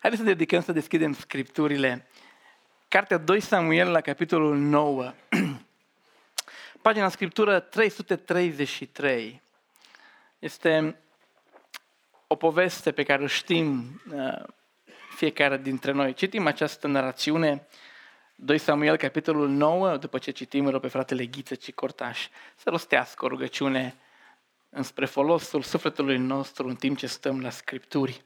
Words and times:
Haideți 0.00 0.22
să 0.22 0.28
dedicăm 0.28 0.62
să 0.62 0.72
deschidem 0.72 1.12
scripturile. 1.12 2.06
Cartea 2.88 3.16
2 3.16 3.40
Samuel 3.40 3.90
la 3.90 4.00
capitolul 4.00 4.56
9. 4.56 5.14
Pagina 6.82 7.08
scriptură 7.08 7.60
333. 7.60 9.42
Este 10.38 10.96
o 12.26 12.34
poveste 12.34 12.92
pe 12.92 13.02
care 13.02 13.22
o 13.22 13.26
știm 13.26 14.00
uh, 14.12 14.42
fiecare 15.16 15.56
dintre 15.56 15.92
noi. 15.92 16.14
Citim 16.14 16.46
această 16.46 16.86
narațiune 16.86 17.66
2 18.34 18.58
Samuel, 18.58 18.96
capitolul 18.96 19.48
9, 19.48 19.96
după 19.96 20.18
ce 20.18 20.30
citim, 20.30 20.68
rog 20.68 20.80
pe 20.80 20.88
fratele 20.88 21.26
Ghiță 21.26 21.54
Cicortaș 21.54 22.28
să 22.56 22.70
rostească 22.70 23.24
o 23.24 23.28
rugăciune 23.28 23.94
înspre 24.70 25.06
folosul 25.06 25.62
sufletului 25.62 26.18
nostru 26.18 26.68
în 26.68 26.74
timp 26.76 26.96
ce 26.96 27.06
stăm 27.06 27.40
la 27.40 27.50
Scripturi. 27.50 28.22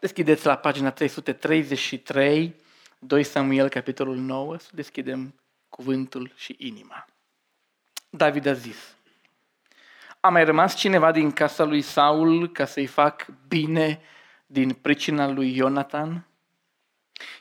Deschideți 0.00 0.46
la 0.46 0.56
pagina 0.56 0.90
333, 0.90 2.54
2 2.98 3.22
Samuel, 3.22 3.68
capitolul 3.68 4.16
9, 4.16 4.58
să 4.58 4.68
deschidem 4.72 5.40
cuvântul 5.68 6.32
și 6.36 6.54
inima. 6.58 7.06
David 8.10 8.46
a 8.46 8.52
zis, 8.52 8.96
a 10.20 10.28
mai 10.28 10.44
rămas 10.44 10.76
cineva 10.76 11.12
din 11.12 11.32
casa 11.32 11.64
lui 11.64 11.82
Saul 11.82 12.52
ca 12.52 12.64
să-i 12.64 12.86
fac 12.86 13.26
bine 13.48 14.00
din 14.46 14.72
pricina 14.72 15.28
lui 15.28 15.56
Ionatan? 15.56 16.26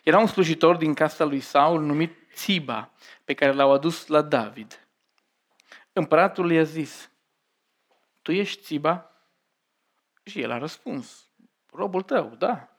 Era 0.04 0.20
un 0.20 0.28
slujitor 0.28 0.76
din 0.76 0.94
casa 0.94 1.24
lui 1.24 1.40
Saul 1.40 1.82
numit 1.82 2.16
Țiba, 2.34 2.92
pe 3.24 3.34
care 3.34 3.52
l-au 3.52 3.72
adus 3.72 4.08
la 4.08 4.22
David. 4.22 4.88
Împăratul 5.94 6.52
i-a 6.52 6.64
zis, 6.64 7.10
tu 8.22 8.32
ești 8.32 8.62
Țiba? 8.62 9.12
Și 10.24 10.42
el 10.42 10.52
a 10.52 10.58
răspuns, 10.58 11.29
robul 11.72 12.02
tău, 12.02 12.36
da. 12.38 12.70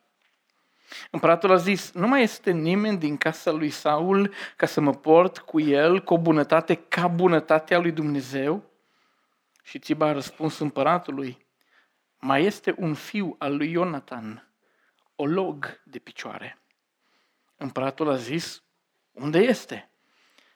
Împăratul 1.10 1.50
a 1.50 1.56
zis, 1.56 1.92
nu 1.92 2.06
mai 2.06 2.22
este 2.22 2.50
nimeni 2.50 2.98
din 2.98 3.16
casa 3.16 3.50
lui 3.50 3.70
Saul 3.70 4.32
ca 4.56 4.66
să 4.66 4.80
mă 4.80 4.94
port 4.94 5.38
cu 5.38 5.60
el 5.60 6.02
cu 6.02 6.14
o 6.14 6.18
bunătate 6.18 6.74
ca 6.74 7.08
bunătatea 7.08 7.78
lui 7.78 7.92
Dumnezeu? 7.92 8.70
Și 9.62 9.78
Țiba 9.78 10.06
a 10.06 10.12
răspuns 10.12 10.58
împăratului, 10.58 11.46
mai 12.18 12.44
este 12.44 12.74
un 12.78 12.94
fiu 12.94 13.36
al 13.38 13.56
lui 13.56 13.70
Ionatan, 13.70 14.48
o 15.16 15.26
log 15.26 15.80
de 15.84 15.98
picioare. 15.98 16.58
Împăratul 17.56 18.10
a 18.10 18.16
zis, 18.16 18.62
unde 19.12 19.38
este? 19.38 19.90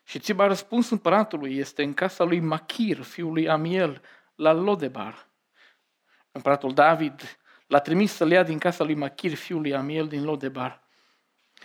Și 0.04 0.18
Țiba 0.18 0.44
a 0.44 0.46
răspuns 0.46 0.90
împăratului, 0.90 1.56
este 1.56 1.82
în 1.82 1.94
casa 1.94 2.24
lui 2.24 2.40
Machir, 2.40 3.02
fiul 3.02 3.32
lui 3.32 3.48
Amiel, 3.48 4.02
la 4.34 4.52
Lodebar. 4.52 5.28
Împăratul 6.32 6.74
David 6.74 7.38
l-a 7.74 7.80
trimis 7.80 8.12
să-l 8.12 8.30
ia 8.30 8.42
din 8.42 8.58
casa 8.58 8.84
lui 8.84 8.94
Machir, 8.94 9.34
fiul 9.34 9.60
lui 9.60 9.74
Amiel, 9.74 10.08
din 10.08 10.24
Lodebar. 10.24 10.82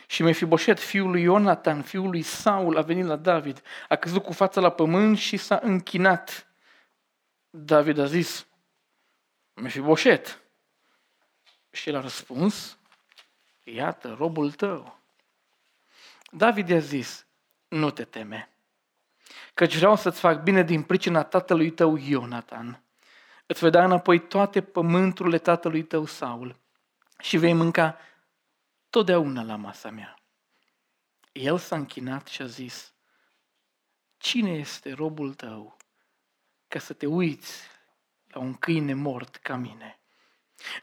Și 0.07 0.23
Mefiboset, 0.23 0.79
fiul 0.79 1.09
lui 1.09 1.21
Ionatan, 1.21 1.81
fiul 1.81 2.09
lui 2.09 2.21
Saul, 2.21 2.77
a 2.77 2.81
venit 2.81 3.05
la 3.05 3.15
David, 3.15 3.61
a 3.89 3.95
căzut 3.95 4.23
cu 4.23 4.33
fața 4.33 4.61
la 4.61 4.69
pământ 4.69 5.17
și 5.17 5.37
s-a 5.37 5.59
închinat. 5.63 6.47
David 7.49 7.97
a 7.97 8.05
zis, 8.05 8.47
Mefiboset. 9.53 10.41
Și 11.71 11.89
el 11.89 11.95
a 11.95 12.01
răspuns, 12.01 12.77
iată, 13.63 14.15
robul 14.17 14.51
tău. 14.51 14.99
David 16.31 16.69
i-a 16.69 16.79
zis, 16.79 17.25
nu 17.67 17.89
te 17.89 18.03
teme, 18.03 18.49
căci 19.53 19.75
vreau 19.77 19.95
să-ți 19.95 20.19
fac 20.19 20.43
bine 20.43 20.63
din 20.63 20.83
pricina 20.83 21.23
tatălui 21.23 21.71
tău 21.71 21.95
Ionatan. 21.97 22.83
Îți 23.51 23.59
voi 23.59 23.69
da 23.69 23.83
înapoi 23.83 24.27
toate 24.27 24.61
pământurile 24.61 25.37
tatălui 25.37 25.83
tău 25.83 26.05
Saul 26.05 26.59
și 27.19 27.37
vei 27.37 27.53
mânca 27.53 27.97
totdeauna 28.89 29.43
la 29.43 29.55
masa 29.55 29.89
mea. 29.89 30.19
El 31.31 31.57
s-a 31.57 31.75
închinat 31.75 32.27
și 32.27 32.41
a 32.41 32.45
zis, 32.45 32.93
cine 34.17 34.51
este 34.51 34.93
robul 34.93 35.33
tău 35.33 35.77
ca 36.67 36.79
să 36.79 36.93
te 36.93 37.05
uiți 37.05 37.61
la 38.27 38.39
un 38.39 38.53
câine 38.53 38.93
mort 38.93 39.35
ca 39.35 39.55
mine? 39.55 39.99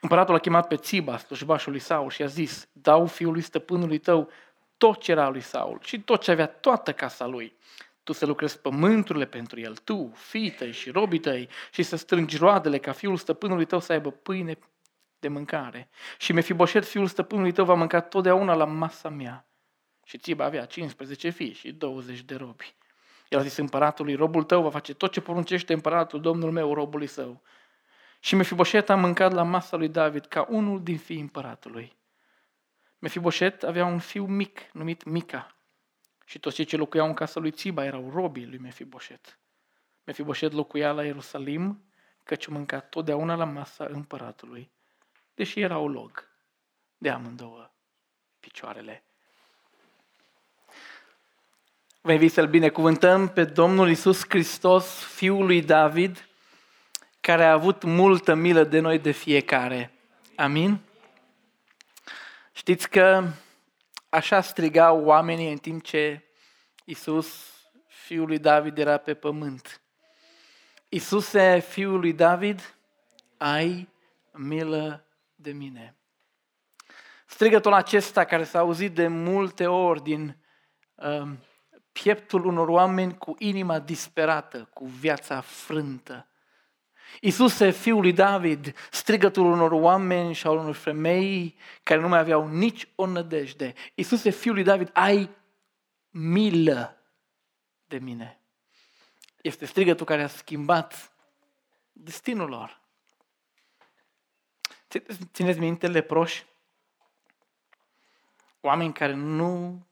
Împăratul 0.00 0.34
a 0.34 0.38
chemat 0.38 0.66
pe 0.68 0.76
Țiba, 0.76 1.18
slujbașul 1.18 1.72
lui 1.72 1.80
Saul, 1.80 2.10
și 2.10 2.22
a 2.22 2.26
zis, 2.26 2.68
dau 2.72 3.06
fiului 3.06 3.42
stăpânului 3.42 3.98
tău 3.98 4.30
tot 4.76 5.00
ce 5.00 5.10
era 5.10 5.28
lui 5.28 5.40
Saul 5.40 5.78
și 5.82 6.00
tot 6.00 6.22
ce 6.22 6.30
avea 6.30 6.46
toată 6.46 6.92
casa 6.92 7.26
lui. 7.26 7.56
Tu 8.06 8.12
să 8.12 8.26
lucrezi 8.26 8.60
pământurile 8.60 9.24
pentru 9.24 9.60
el, 9.60 9.76
tu, 9.76 10.12
fii 10.14 10.50
tăi 10.50 10.72
și 10.72 10.90
robii 10.90 11.18
tăi, 11.18 11.48
și 11.70 11.82
să 11.82 11.96
strângi 11.96 12.36
roadele 12.36 12.78
ca 12.78 12.92
fiul 12.92 13.16
stăpânului 13.16 13.64
tău 13.64 13.78
să 13.80 13.92
aibă 13.92 14.10
pâine 14.10 14.58
de 15.18 15.28
mâncare. 15.28 15.88
Și 16.18 16.32
Mefiboset, 16.32 16.84
fiul 16.84 17.06
stăpânului 17.06 17.52
tău, 17.52 17.64
va 17.64 17.74
mânca 17.74 18.00
totdeauna 18.00 18.54
la 18.54 18.64
masa 18.64 19.08
mea. 19.08 19.48
Și 20.04 20.18
Țiba 20.18 20.44
avea 20.44 20.64
15 20.64 21.30
fii 21.30 21.52
și 21.52 21.72
20 21.72 22.20
de 22.20 22.34
robi. 22.34 22.74
El 23.28 23.38
a 23.38 23.42
zis 23.42 23.56
împăratului, 23.56 24.14
robul 24.14 24.42
tău 24.42 24.62
va 24.62 24.70
face 24.70 24.94
tot 24.94 25.12
ce 25.12 25.20
poruncește 25.20 25.72
împăratul, 25.72 26.20
domnul 26.20 26.50
meu, 26.50 26.74
robului 26.74 27.06
său. 27.06 27.42
Și 28.20 28.34
Mefiboset 28.34 28.90
a 28.90 28.94
mâncat 28.94 29.32
la 29.32 29.42
masa 29.42 29.76
lui 29.76 29.88
David 29.88 30.26
ca 30.26 30.46
unul 30.48 30.82
din 30.82 30.98
fiii 30.98 31.20
împăratului. 31.20 31.96
Mefiboset 32.98 33.62
avea 33.62 33.84
un 33.84 33.98
fiu 33.98 34.26
mic 34.26 34.60
numit 34.72 35.04
Mica 35.04 35.55
și 36.26 36.38
toți 36.38 36.54
cei 36.54 36.64
ce 36.64 36.76
locuiau 36.76 37.06
în 37.06 37.14
casa 37.14 37.40
lui 37.40 37.50
Țiba 37.50 37.84
erau 37.84 38.10
robii 38.10 38.46
lui 38.46 38.58
Mefiboset. 38.58 39.38
Mefiboset 40.04 40.52
locuia 40.52 40.92
la 40.92 41.04
Ierusalim 41.04 41.84
căci 42.22 42.46
mânca 42.46 42.80
totdeauna 42.80 43.34
la 43.34 43.44
masa 43.44 43.86
împăratului, 43.90 44.70
deși 45.34 45.60
era 45.60 45.78
o 45.78 45.88
log 45.88 46.28
de 46.98 47.10
amândouă 47.10 47.70
picioarele. 48.40 49.04
Vă 52.00 52.12
invit 52.12 52.32
să-L 52.32 52.46
binecuvântăm 52.46 53.28
pe 53.28 53.44
Domnul 53.44 53.90
Isus 53.90 54.24
Hristos, 54.28 55.04
Fiul 55.04 55.46
lui 55.46 55.62
David, 55.62 56.28
care 57.20 57.44
a 57.44 57.52
avut 57.52 57.82
multă 57.82 58.34
milă 58.34 58.64
de 58.64 58.78
noi 58.78 58.98
de 58.98 59.10
fiecare. 59.10 59.92
Amin? 60.36 60.80
Știți 62.52 62.90
că 62.90 63.24
așa 64.08 64.40
strigau 64.40 65.04
oamenii 65.04 65.52
în 65.52 65.58
timp 65.58 65.82
ce 65.82 66.24
Isus, 66.84 67.54
fiul 67.86 68.26
lui 68.26 68.38
David, 68.38 68.78
era 68.78 68.96
pe 68.96 69.14
pământ. 69.14 69.80
Isuse, 70.88 71.58
fiul 71.58 72.00
lui 72.00 72.12
David, 72.12 72.76
ai 73.36 73.88
milă 74.32 75.06
de 75.34 75.52
mine. 75.52 75.96
Strigătul 77.26 77.72
acesta 77.72 78.24
care 78.24 78.44
s-a 78.44 78.58
auzit 78.58 78.94
de 78.94 79.08
multe 79.08 79.66
ori 79.66 80.02
din 80.02 80.36
uh, 80.94 81.28
pieptul 81.92 82.44
unor 82.44 82.68
oameni 82.68 83.18
cu 83.18 83.34
inima 83.38 83.78
disperată, 83.78 84.68
cu 84.72 84.84
viața 84.84 85.40
frântă, 85.40 86.28
Iisuse, 87.20 87.70
fiul 87.70 88.00
lui 88.00 88.12
David, 88.12 88.74
strigătul 88.90 89.44
unor 89.44 89.72
oameni 89.72 90.34
și 90.34 90.46
al 90.46 90.56
unor 90.56 90.74
femei 90.74 91.56
care 91.82 92.00
nu 92.00 92.08
mai 92.08 92.18
aveau 92.18 92.48
nici 92.48 92.88
o 92.94 93.06
nădejde. 93.06 93.72
Iisuse, 93.94 94.30
fiul 94.30 94.54
lui 94.54 94.64
David, 94.64 94.90
ai 94.92 95.30
milă 96.10 97.02
de 97.86 97.98
mine. 97.98 98.40
Este 99.42 99.64
strigătul 99.64 100.06
care 100.06 100.22
a 100.22 100.26
schimbat 100.26 101.12
destinul 101.92 102.48
lor. 102.48 102.80
Țineți 105.32 105.58
minte 105.58 105.88
leproși? 105.88 106.46
Oameni 108.60 108.92
care 108.92 109.14
nu 109.14 109.86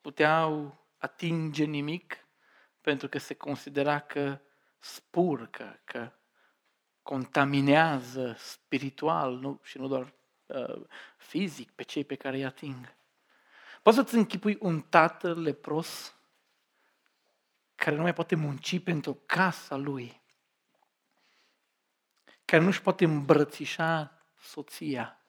puteau 0.00 0.78
atinge 0.98 1.64
nimic 1.64 2.26
pentru 2.80 3.08
că 3.08 3.18
se 3.18 3.34
considera 3.34 4.00
că 4.00 4.40
spurcă, 4.78 5.80
că 5.84 6.12
contaminează 7.02 8.36
spiritual 8.38 9.34
nu, 9.34 9.60
și 9.62 9.78
nu 9.78 9.88
doar 9.88 10.12
uh, 10.46 10.86
fizic 11.16 11.70
pe 11.70 11.82
cei 11.82 12.04
pe 12.04 12.14
care 12.14 12.36
îi 12.36 12.44
ating. 12.44 12.94
Poți 13.82 13.96
să-ți 13.96 14.14
închipui 14.14 14.58
un 14.60 14.80
tată 14.80 15.34
lepros 15.34 16.14
care 17.74 17.96
nu 17.96 18.02
mai 18.02 18.12
poate 18.12 18.34
munci 18.34 18.80
pentru 18.80 19.18
casa 19.26 19.76
lui, 19.76 20.20
care 22.44 22.62
nu-și 22.62 22.82
poate 22.82 23.04
îmbrățișa 23.04 24.22
soția. 24.40 25.20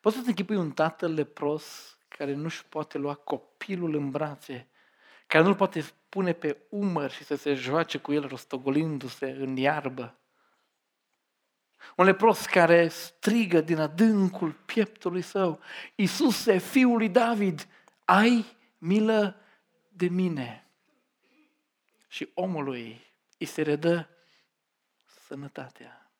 Poți 0.00 0.16
să-ți 0.16 0.28
închipui 0.28 0.56
un 0.56 0.72
tată 0.72 1.08
lepros 1.08 1.98
care 2.08 2.34
nu-și 2.34 2.64
poate 2.64 2.98
lua 2.98 3.14
copilul 3.14 3.94
în 3.94 4.10
brațe 4.10 4.68
care 5.28 5.44
nu-l 5.44 5.54
poate 5.54 5.84
pune 6.08 6.32
pe 6.32 6.56
umăr 6.68 7.10
și 7.10 7.24
să 7.24 7.34
se 7.34 7.54
joace 7.54 7.98
cu 7.98 8.12
el 8.12 8.28
rostogolindu-se 8.28 9.30
în 9.30 9.56
iarbă. 9.56 10.18
Un 11.96 12.04
lepros 12.04 12.46
care 12.46 12.88
strigă 12.88 13.60
din 13.60 13.78
adâncul 13.78 14.52
pieptului 14.52 15.22
său, 15.22 15.60
Iisuse, 15.94 16.58
fiul 16.58 16.96
lui 16.96 17.08
David, 17.08 17.68
ai 18.04 18.56
milă 18.78 19.40
de 19.88 20.08
mine. 20.08 20.70
Și 22.08 22.30
omului 22.34 23.06
îi 23.38 23.46
se 23.46 23.62
redă 23.62 24.08
sănătatea. 25.04 26.10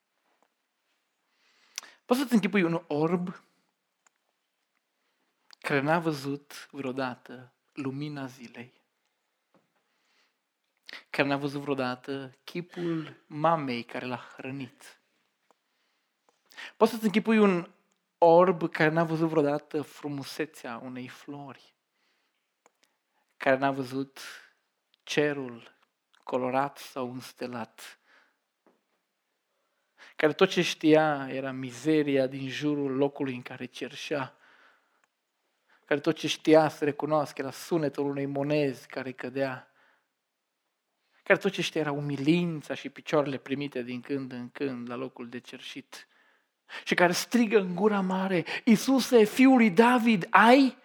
Poți 2.05 2.21
să-ți 2.21 2.33
închipui 2.33 2.63
un 2.63 2.83
orb 2.87 3.43
care 5.61 5.81
n-a 5.81 5.99
văzut 5.99 6.69
vreodată 6.71 7.53
lumina 7.73 8.27
zilei, 8.27 8.78
care 11.11 11.29
n-a 11.29 11.37
văzut 11.37 11.61
vreodată 11.61 12.39
chipul 12.45 13.17
mamei 13.27 13.83
care 13.83 14.07
l-a 14.07 14.29
hrănit. 14.37 15.01
Poți 16.77 16.91
să-ți 16.91 17.05
închipui 17.05 17.39
un 17.39 17.71
orb 18.19 18.71
care 18.71 18.91
n-a 18.91 19.05
văzut 19.05 19.29
vreodată 19.29 19.83
frumusețea 19.83 20.81
unei 20.85 21.09
flori, 21.09 21.75
care 23.37 23.57
n-a 23.57 23.71
văzut 23.71 24.21
cerul 25.03 25.77
colorat 26.23 26.79
sau 26.79 27.13
înstelat, 27.13 28.01
care 30.17 30.33
tot 30.33 30.49
ce 30.49 30.63
știa 30.63 31.29
era 31.31 31.51
mizeria 31.51 32.27
din 32.27 32.49
jurul 32.49 32.97
locului 32.97 33.35
în 33.35 33.43
care 33.43 33.65
cerșea, 33.65 34.37
care 35.85 36.01
tot 36.01 36.17
ce 36.17 36.27
știa 36.27 36.69
să 36.69 36.85
recunoască 36.85 37.41
era 37.41 37.51
sunetul 37.51 38.05
unei 38.05 38.27
monezi 38.27 38.87
care 38.87 39.13
cădea, 39.13 39.68
care 41.29 41.41
tot 41.41 41.53
ce 41.53 41.63
știa 41.63 41.81
era 41.81 41.93
umilința 41.93 42.75
și 42.75 42.89
picioarele 42.89 43.37
primite 43.37 43.83
din 43.83 44.01
când 44.01 44.33
în 44.33 44.49
când 44.53 44.89
la 44.89 44.97
locul 44.97 45.29
de 45.29 45.39
cerșit 45.39 46.09
și 46.85 46.95
care 46.95 47.13
strigă 47.13 47.59
în 47.59 47.75
gura 47.75 48.01
mare, 48.01 48.45
Iisuse, 48.65 49.25
fiul 49.25 49.57
lui 49.57 49.71
David, 49.71 50.27
ai 50.31 50.77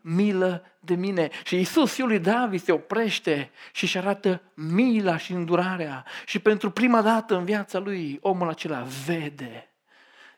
milă 0.00 0.64
de 0.80 0.94
mine. 0.94 1.30
Și 1.44 1.56
Iisus, 1.56 1.92
fiul 1.92 2.08
lui 2.08 2.18
David, 2.18 2.60
se 2.60 2.72
oprește 2.72 3.50
și 3.72 3.84
își 3.84 3.98
arată 3.98 4.42
mila 4.54 5.16
și 5.16 5.32
îndurarea. 5.32 6.04
Și 6.26 6.38
pentru 6.38 6.70
prima 6.70 7.02
dată 7.02 7.36
în 7.36 7.44
viața 7.44 7.78
lui, 7.78 8.18
omul 8.22 8.48
acela 8.48 8.86
vede 9.06 9.64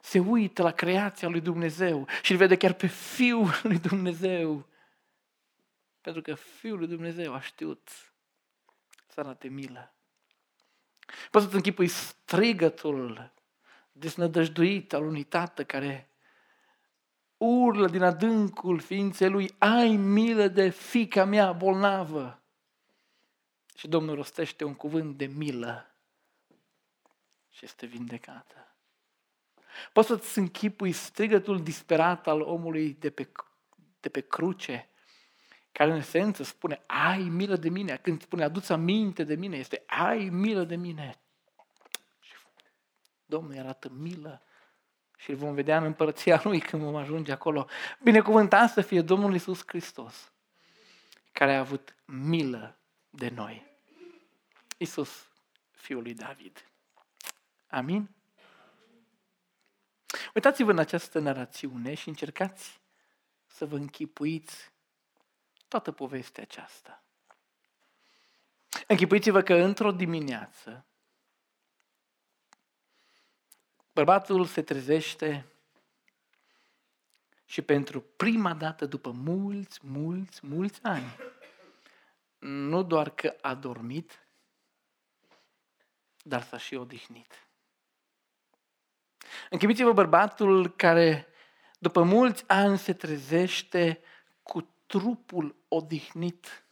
se 0.01 0.19
uită 0.19 0.63
la 0.63 0.71
creația 0.71 1.29
lui 1.29 1.41
Dumnezeu 1.41 2.07
și 2.23 2.33
îl 2.33 2.37
vede 2.37 2.57
chiar 2.57 2.73
pe 2.73 2.87
Fiul 2.87 3.61
lui 3.63 3.79
Dumnezeu. 3.79 4.67
Pentru 6.01 6.23
că 6.23 6.35
Fiul 6.35 6.79
lui 6.79 6.87
Dumnezeu 6.87 7.35
a 7.35 7.41
știut 7.41 8.12
să 9.13 9.21
arate 9.21 9.49
milă. 9.49 9.93
Poți 11.31 11.45
să-ți 11.45 11.57
închipui 11.57 11.89
strigătul 11.89 13.33
desnădăjduit 13.93 14.93
al 14.93 15.03
unui 15.03 15.23
tată 15.23 15.65
care 15.65 16.11
urlă 17.37 17.89
din 17.89 18.03
adâncul 18.03 18.81
ființei 18.81 19.29
lui, 19.29 19.55
ai 19.59 19.97
milă 19.97 20.49
de 20.49 20.69
fica 20.69 21.25
mea 21.25 21.53
bolnavă. 21.53 22.43
Și 23.77 23.89
Domnul 23.89 24.15
rostește 24.15 24.65
un 24.65 24.75
cuvânt 24.75 25.17
de 25.17 25.27
milă 25.27 25.95
și 27.51 27.65
este 27.65 27.87
vindecată. 27.87 28.77
Poți 29.93 30.09
să-ți 30.09 30.39
închipui 30.39 30.93
strigătul 30.93 31.63
disperat 31.63 32.27
al 32.27 32.41
omului 32.41 32.95
de 32.95 33.11
pe, 33.11 33.33
de 34.01 34.09
pe 34.09 34.21
cruce, 34.21 34.92
care 35.73 35.91
în 35.91 35.97
esență 35.97 36.43
spune, 36.43 36.83
ai 36.87 37.23
milă 37.23 37.57
de 37.57 37.69
mine. 37.69 37.97
Când 37.97 38.23
spune, 38.23 38.45
adu-ți 38.45 38.73
aminte 38.73 39.25
de 39.25 39.35
mine, 39.35 39.57
este, 39.57 39.83
ai 39.87 40.29
milă 40.29 40.65
de 40.65 40.77
mine. 40.77 41.21
Domnul 43.25 43.59
arată 43.59 43.89
milă 43.89 44.43
și 45.17 45.31
îl 45.31 45.37
vom 45.37 45.55
vedea 45.55 45.77
în 45.77 45.85
împărăția 45.85 46.41
Lui 46.45 46.61
când 46.61 46.83
vom 46.83 46.95
ajunge 46.95 47.33
acolo. 47.33 47.67
Binecuvântat 48.03 48.71
să 48.71 48.81
fie 48.81 49.03
Domnul 49.03 49.35
Isus 49.35 49.63
Hristos, 49.67 50.33
care 51.33 51.55
a 51.55 51.59
avut 51.59 51.97
milă 52.05 52.79
de 53.11 53.29
noi. 53.29 53.67
Isus, 54.79 55.29
Fiul 55.71 56.03
lui 56.03 56.15
David. 56.15 56.71
Amin? 57.69 58.11
Uitați-vă 60.35 60.71
în 60.71 60.79
această 60.79 61.19
narațiune 61.19 61.95
și 61.95 62.09
încercați 62.09 62.81
să 63.47 63.67
vă 63.67 63.77
închipuiți 63.77 64.72
toată 65.73 65.93
povestea 65.93 66.43
aceasta. 66.43 67.03
Închipuiți-vă 68.87 69.43
că 69.43 69.55
într-o 69.55 69.93
dimineață 69.93 70.87
Bărbatul 73.93 74.45
se 74.45 74.63
trezește 74.63 75.47
și 77.45 77.63
pentru 77.63 78.01
prima 78.01 78.55
dată 78.55 78.87
după 78.87 79.11
mulți, 79.11 79.81
mulți, 79.83 80.47
mulți 80.47 80.83
ani, 80.83 81.17
nu 82.39 82.83
doar 82.83 83.11
că 83.11 83.37
a 83.41 83.55
dormit, 83.55 84.27
dar 86.23 86.43
s-a 86.43 86.57
și 86.57 86.75
odihnit. 86.75 87.49
Închipiți-vă 89.51 89.93
bărbatul 89.93 90.71
care 90.71 91.27
după 91.79 92.03
mulți 92.03 92.45
ani 92.47 92.79
se 92.79 92.93
trezește 92.93 94.01
cu 94.01 94.12
trupul 94.93 95.57
odihnit 95.69 96.67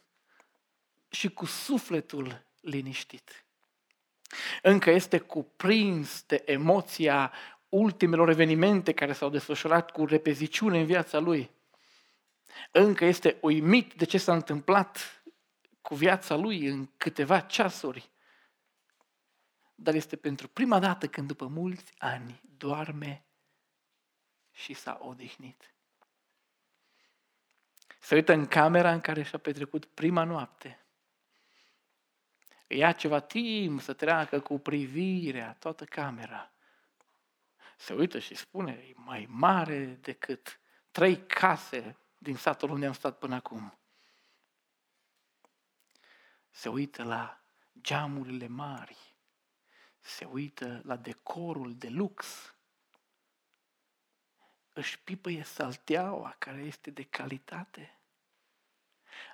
și 1.09 1.29
cu 1.29 1.45
sufletul 1.45 2.45
liniștit 2.61 3.45
încă 4.61 4.89
este 4.89 5.19
cuprins 5.19 6.23
de 6.23 6.43
emoția 6.45 7.33
ultimelor 7.69 8.29
evenimente 8.29 8.93
care 8.93 9.13
s-au 9.13 9.29
desfășurat 9.29 9.91
cu 9.91 10.05
repeziciune 10.05 10.79
în 10.79 10.85
viața 10.85 11.19
lui. 11.19 11.49
Încă 12.71 13.05
este 13.05 13.37
uimit 13.41 13.93
de 13.93 14.05
ce 14.05 14.17
s-a 14.17 14.33
întâmplat 14.33 15.23
cu 15.81 15.95
viața 15.95 16.35
lui 16.35 16.65
în 16.65 16.89
câteva 16.97 17.39
ceasuri. 17.39 18.09
Dar 19.75 19.93
este 19.93 20.15
pentru 20.15 20.47
prima 20.47 20.79
dată 20.79 21.07
când 21.07 21.27
după 21.27 21.47
mulți 21.47 21.93
ani 21.97 22.41
doarme 22.57 23.25
și 24.51 24.73
s-a 24.73 24.99
odihnit. 25.01 25.73
Se 28.01 28.15
uită 28.15 28.33
în 28.33 28.45
camera 28.47 28.91
în 28.91 29.01
care 29.01 29.23
și-a 29.23 29.37
petrecut 29.37 29.85
prima 29.85 30.23
noapte 30.23 30.81
ia 32.77 32.91
ceva 32.91 33.19
timp 33.19 33.81
să 33.81 33.93
treacă 33.93 34.39
cu 34.39 34.59
privirea 34.59 35.55
toată 35.59 35.85
camera. 35.85 36.51
Se 37.77 37.93
uită 37.93 38.19
și 38.19 38.35
spune, 38.35 38.71
e 38.71 38.93
mai 38.95 39.25
mare 39.29 39.85
decât 39.85 40.59
trei 40.91 41.25
case 41.25 41.97
din 42.17 42.35
satul 42.35 42.69
unde 42.69 42.85
am 42.85 42.93
stat 42.93 43.17
până 43.17 43.35
acum. 43.35 43.79
Se 46.49 46.69
uită 46.69 47.03
la 47.03 47.43
geamurile 47.81 48.47
mari, 48.47 49.15
se 49.99 50.25
uită 50.25 50.81
la 50.83 50.95
decorul 50.95 51.75
de 51.75 51.89
lux, 51.89 52.53
își 54.73 54.99
pipăie 54.99 55.43
salteaua 55.43 56.35
care 56.37 56.61
este 56.61 56.91
de 56.91 57.03
calitate, 57.03 57.99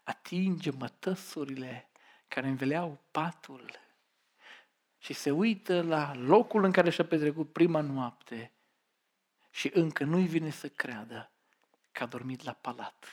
atinge 0.03 0.71
mătăsurile 0.71 1.89
care 2.27 2.47
înveleau 2.47 3.03
patul 3.11 3.79
și 4.97 5.13
se 5.13 5.31
uită 5.31 5.81
la 5.81 6.15
locul 6.15 6.63
în 6.63 6.71
care 6.71 6.89
și-a 6.89 7.05
petrecut 7.05 7.51
prima 7.53 7.81
noapte 7.81 8.51
și 9.49 9.71
încă 9.73 10.03
nu-i 10.03 10.27
vine 10.27 10.49
să 10.49 10.69
creadă 10.69 11.31
că 11.91 12.03
a 12.03 12.05
dormit 12.05 12.43
la 12.43 12.53
palat. 12.53 13.05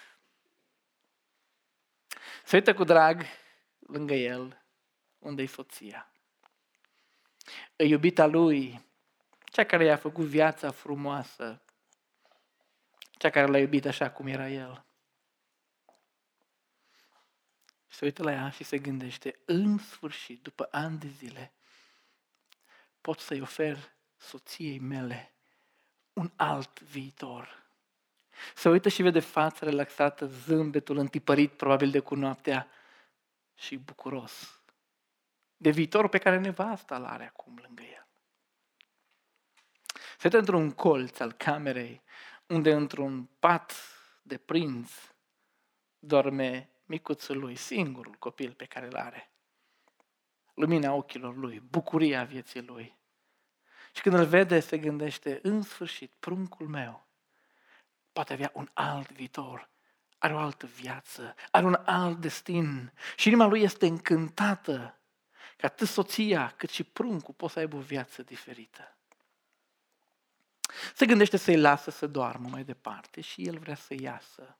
Se 2.44 2.56
uită 2.56 2.74
cu 2.74 2.84
drag 2.84 3.22
lângă 3.78 4.14
el, 4.14 4.64
unde-i 5.18 5.46
soția. 5.46 6.12
E 7.76 7.84
iubita 7.84 8.26
lui, 8.26 8.84
cea 9.44 9.64
care 9.64 9.84
i-a 9.84 9.96
făcut 9.96 10.24
viața 10.24 10.70
frumoasă, 10.70 11.63
cea 13.16 13.30
care 13.30 13.46
l-a 13.46 13.58
iubit 13.58 13.86
așa 13.86 14.10
cum 14.10 14.26
era 14.26 14.48
el 14.48 14.84
se 17.94 18.04
uită 18.04 18.22
la 18.22 18.32
ea 18.32 18.50
și 18.50 18.64
se 18.64 18.78
gândește, 18.78 19.38
în 19.44 19.78
sfârșit, 19.78 20.42
după 20.42 20.68
ani 20.70 20.98
de 20.98 21.08
zile, 21.08 21.52
pot 23.00 23.18
să-i 23.18 23.40
ofer 23.40 23.92
soției 24.16 24.78
mele 24.78 25.32
un 26.12 26.30
alt 26.36 26.80
viitor. 26.80 27.62
Se 28.54 28.68
uită 28.68 28.88
și 28.88 29.02
vede 29.02 29.20
fața 29.20 29.66
relaxată, 29.66 30.26
zâmbetul 30.26 30.96
întipărit 30.96 31.52
probabil 31.52 31.90
de 31.90 31.98
cu 31.98 32.14
noaptea 32.14 32.68
și 33.54 33.76
bucuros 33.76 34.62
de 35.56 35.70
viitorul 35.70 36.08
pe 36.08 36.18
care 36.18 36.38
nevasta 36.38 36.96
îl 36.96 37.04
are 37.04 37.26
acum 37.26 37.58
lângă 37.62 37.82
el. 37.82 38.06
Se 40.18 40.20
uită 40.22 40.38
într-un 40.38 40.70
colț 40.70 41.18
al 41.18 41.32
camerei 41.32 42.02
unde 42.54 42.72
într-un 42.72 43.28
pat 43.38 43.74
de 44.22 44.36
prinț 44.36 44.90
dorme 45.98 46.70
micuțul 46.84 47.38
lui, 47.38 47.56
singurul 47.56 48.14
copil 48.18 48.52
pe 48.52 48.64
care 48.64 48.86
îl 48.86 48.96
are. 48.96 49.30
Lumina 50.54 50.92
ochilor 50.92 51.36
lui, 51.36 51.60
bucuria 51.60 52.24
vieții 52.24 52.62
lui. 52.62 52.96
Și 53.94 54.02
când 54.02 54.14
îl 54.14 54.24
vede, 54.24 54.60
se 54.60 54.78
gândește, 54.78 55.38
în 55.42 55.62
sfârșit, 55.62 56.12
pruncul 56.18 56.68
meu 56.68 57.06
poate 58.12 58.32
avea 58.32 58.50
un 58.54 58.68
alt 58.72 59.12
viitor, 59.12 59.70
are 60.18 60.34
o 60.34 60.38
altă 60.38 60.66
viață, 60.66 61.34
are 61.50 61.66
un 61.66 61.78
alt 61.84 62.20
destin. 62.20 62.92
Și 63.16 63.28
inima 63.28 63.46
lui 63.46 63.62
este 63.62 63.86
încântată 63.86 64.98
că 65.56 65.66
atât 65.66 65.88
soția 65.88 66.54
cât 66.56 66.70
și 66.70 66.84
pruncul 66.84 67.34
pot 67.34 67.50
să 67.50 67.58
aibă 67.58 67.76
o 67.76 67.80
viață 67.80 68.22
diferită. 68.22 68.93
Se 70.94 71.06
gândește 71.06 71.36
să-i 71.36 71.60
lasă 71.60 71.90
să 71.90 72.06
doarmă 72.06 72.48
mai 72.48 72.64
departe 72.64 73.20
și 73.20 73.46
el 73.46 73.58
vrea 73.58 73.74
să 73.74 73.94
iasă. 73.98 74.58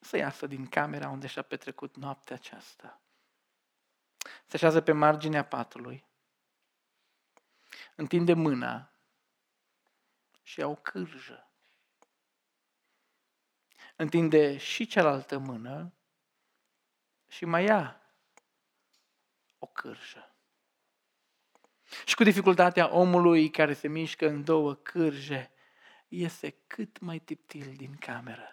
Să 0.00 0.16
iasă 0.16 0.46
din 0.46 0.66
camera 0.66 1.08
unde 1.08 1.26
și-a 1.26 1.42
petrecut 1.42 1.96
noaptea 1.96 2.36
aceasta. 2.36 3.00
Se 4.46 4.56
așează 4.56 4.80
pe 4.80 4.92
marginea 4.92 5.44
patului. 5.44 6.04
Întinde 7.96 8.32
mâna 8.32 8.92
și 10.42 10.60
ia 10.60 10.66
o 10.66 10.74
cârjă. 10.74 11.50
Întinde 13.96 14.56
și 14.56 14.86
cealaltă 14.86 15.38
mână 15.38 15.92
și 17.28 17.44
mai 17.44 17.64
ia 17.64 18.00
o 19.58 19.66
cârjă. 19.66 20.35
Și 22.04 22.14
cu 22.14 22.22
dificultatea 22.22 22.94
omului 22.94 23.50
care 23.50 23.72
se 23.72 23.88
mișcă 23.88 24.28
în 24.28 24.44
două 24.44 24.74
cârje, 24.74 25.50
iese 26.08 26.54
cât 26.66 27.00
mai 27.00 27.18
tiptil 27.18 27.72
din 27.76 27.96
cameră. 27.96 28.52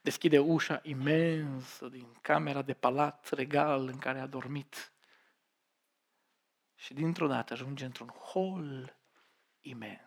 Deschide 0.00 0.38
ușa 0.38 0.80
imensă 0.82 1.88
din 1.88 2.18
camera 2.20 2.62
de 2.62 2.74
palat 2.74 3.28
regal 3.30 3.86
în 3.86 3.98
care 3.98 4.20
a 4.20 4.26
dormit. 4.26 4.92
Și 6.74 6.94
dintr-o 6.94 7.26
dată 7.26 7.52
ajunge 7.52 7.84
într-un 7.84 8.08
hol 8.08 8.96
imens. 9.60 10.00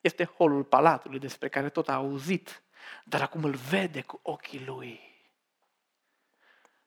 Este 0.00 0.24
holul 0.24 0.64
palatului 0.64 1.18
despre 1.18 1.48
care 1.48 1.68
tot 1.68 1.88
a 1.88 1.94
auzit, 1.94 2.62
dar 3.04 3.22
acum 3.22 3.44
îl 3.44 3.54
vede 3.54 4.02
cu 4.02 4.20
ochii 4.22 4.64
lui. 4.64 5.00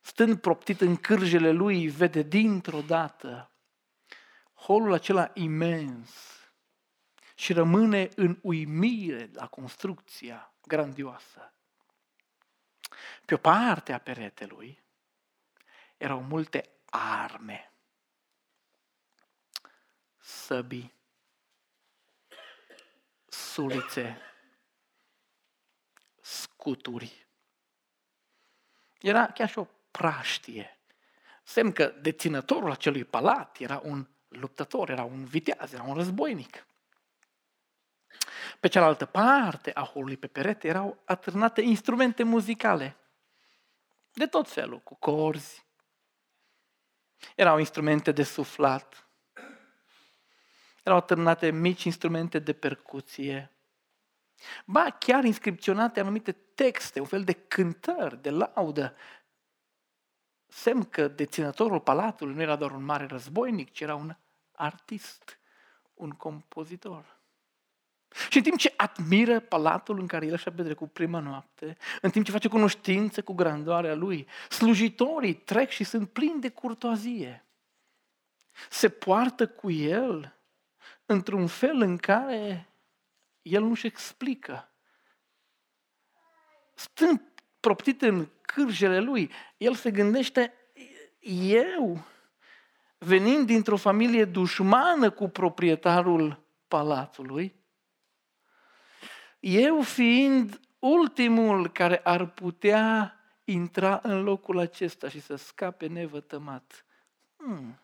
Stând 0.01 0.39
proptit 0.39 0.81
în 0.81 0.95
cârjele 0.95 1.51
lui, 1.51 1.87
vede 1.87 2.21
dintr-o 2.21 2.81
dată 2.81 3.50
holul 4.61 4.93
acela 4.93 5.31
imens 5.33 6.09
și 7.35 7.53
rămâne 7.53 8.09
în 8.15 8.39
uimire 8.41 9.29
la 9.33 9.47
construcția 9.47 10.53
grandioasă. 10.61 11.53
Pe 13.25 13.33
o 13.33 13.37
parte 13.37 13.93
a 13.93 13.99
peretelui 13.99 14.83
erau 15.97 16.21
multe 16.21 16.69
arme, 16.89 17.73
săbii, 20.19 20.93
sulițe, 23.27 24.21
scuturi. 26.21 27.27
Era 28.99 29.31
chiar 29.31 29.49
și 29.49 29.59
o 29.59 29.67
praștie. 29.91 30.79
Semn 31.43 31.71
că 31.71 31.87
deținătorul 31.87 32.71
acelui 32.71 33.03
palat 33.03 33.59
era 33.59 33.79
un 33.83 34.07
luptător, 34.31 34.89
era 34.89 35.03
un 35.03 35.25
viteaz, 35.25 35.73
era 35.73 35.83
un 35.83 35.93
războinic. 35.93 36.65
Pe 38.59 38.67
cealaltă 38.67 39.05
parte 39.05 39.71
a 39.73 39.83
holului 39.83 40.17
pe 40.17 40.27
perete 40.27 40.67
erau 40.67 40.97
atârnate 41.05 41.61
instrumente 41.61 42.23
muzicale 42.23 42.95
de 44.13 44.25
tot 44.25 44.49
felul, 44.49 44.79
cu 44.79 44.95
corzi. 44.95 45.65
Erau 47.35 47.59
instrumente 47.59 48.11
de 48.11 48.23
suflat. 48.23 49.07
Erau 50.83 50.97
atârnate 50.97 51.51
mici 51.51 51.83
instrumente 51.83 52.39
de 52.39 52.53
percuție. 52.53 53.51
Ba, 54.65 54.89
chiar 54.89 55.23
inscripționate 55.23 55.99
anumite 55.99 56.31
texte, 56.31 56.99
un 56.99 57.05
fel 57.05 57.23
de 57.23 57.33
cântări, 57.33 58.21
de 58.21 58.29
laudă, 58.29 58.95
semn 60.51 60.83
că 60.83 61.07
deținătorul 61.07 61.79
palatului 61.79 62.35
nu 62.35 62.41
era 62.41 62.55
doar 62.55 62.71
un 62.71 62.83
mare 62.83 63.05
războinic, 63.05 63.71
ci 63.71 63.79
era 63.79 63.95
un 63.95 64.15
artist, 64.51 65.39
un 65.93 66.09
compozitor. 66.09 67.19
Și 68.29 68.37
în 68.37 68.43
timp 68.43 68.57
ce 68.57 68.73
admiră 68.77 69.39
palatul 69.39 69.99
în 69.99 70.07
care 70.07 70.25
el 70.25 70.37
și-a 70.37 70.51
petrecut 70.51 70.91
prima 70.91 71.19
noapte, 71.19 71.77
în 72.01 72.09
timp 72.09 72.25
ce 72.25 72.31
face 72.31 72.47
cunoștință 72.47 73.21
cu 73.21 73.33
grandoarea 73.33 73.95
lui, 73.95 74.27
slujitorii 74.49 75.33
trec 75.33 75.69
și 75.69 75.83
sunt 75.83 76.09
plini 76.09 76.41
de 76.41 76.49
curtoazie. 76.49 77.45
Se 78.69 78.89
poartă 78.89 79.47
cu 79.47 79.71
el 79.71 80.35
într-un 81.05 81.47
fel 81.47 81.81
în 81.81 81.97
care 81.97 82.69
el 83.41 83.63
nu-și 83.63 83.85
explică. 83.85 84.71
Stând 86.73 87.30
proptit 87.61 88.01
în 88.01 88.27
cârjele 88.41 88.99
lui, 88.99 89.31
el 89.57 89.73
se 89.73 89.91
gândește, 89.91 90.53
eu, 91.49 92.05
venind 92.97 93.45
dintr-o 93.45 93.77
familie 93.77 94.25
dușmană 94.25 95.09
cu 95.09 95.27
proprietarul 95.27 96.43
palatului, 96.67 97.55
eu 99.39 99.81
fiind 99.81 100.59
ultimul 100.79 101.71
care 101.71 101.97
ar 102.03 102.25
putea 102.25 103.15
intra 103.43 103.99
în 104.03 104.23
locul 104.23 104.59
acesta 104.59 105.09
și 105.09 105.19
să 105.19 105.35
scape 105.35 105.87
nevătămat. 105.87 106.85
Hmm. 107.35 107.79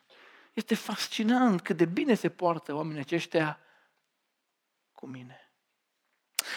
Este 0.54 0.76
fascinant 0.76 1.62
cât 1.62 1.78
de 1.78 1.86
bine 1.86 2.14
se 2.14 2.30
poartă 2.30 2.74
oamenii 2.74 3.02
aceștia 3.02 3.60
cu 4.94 5.08
mine. 5.08 5.47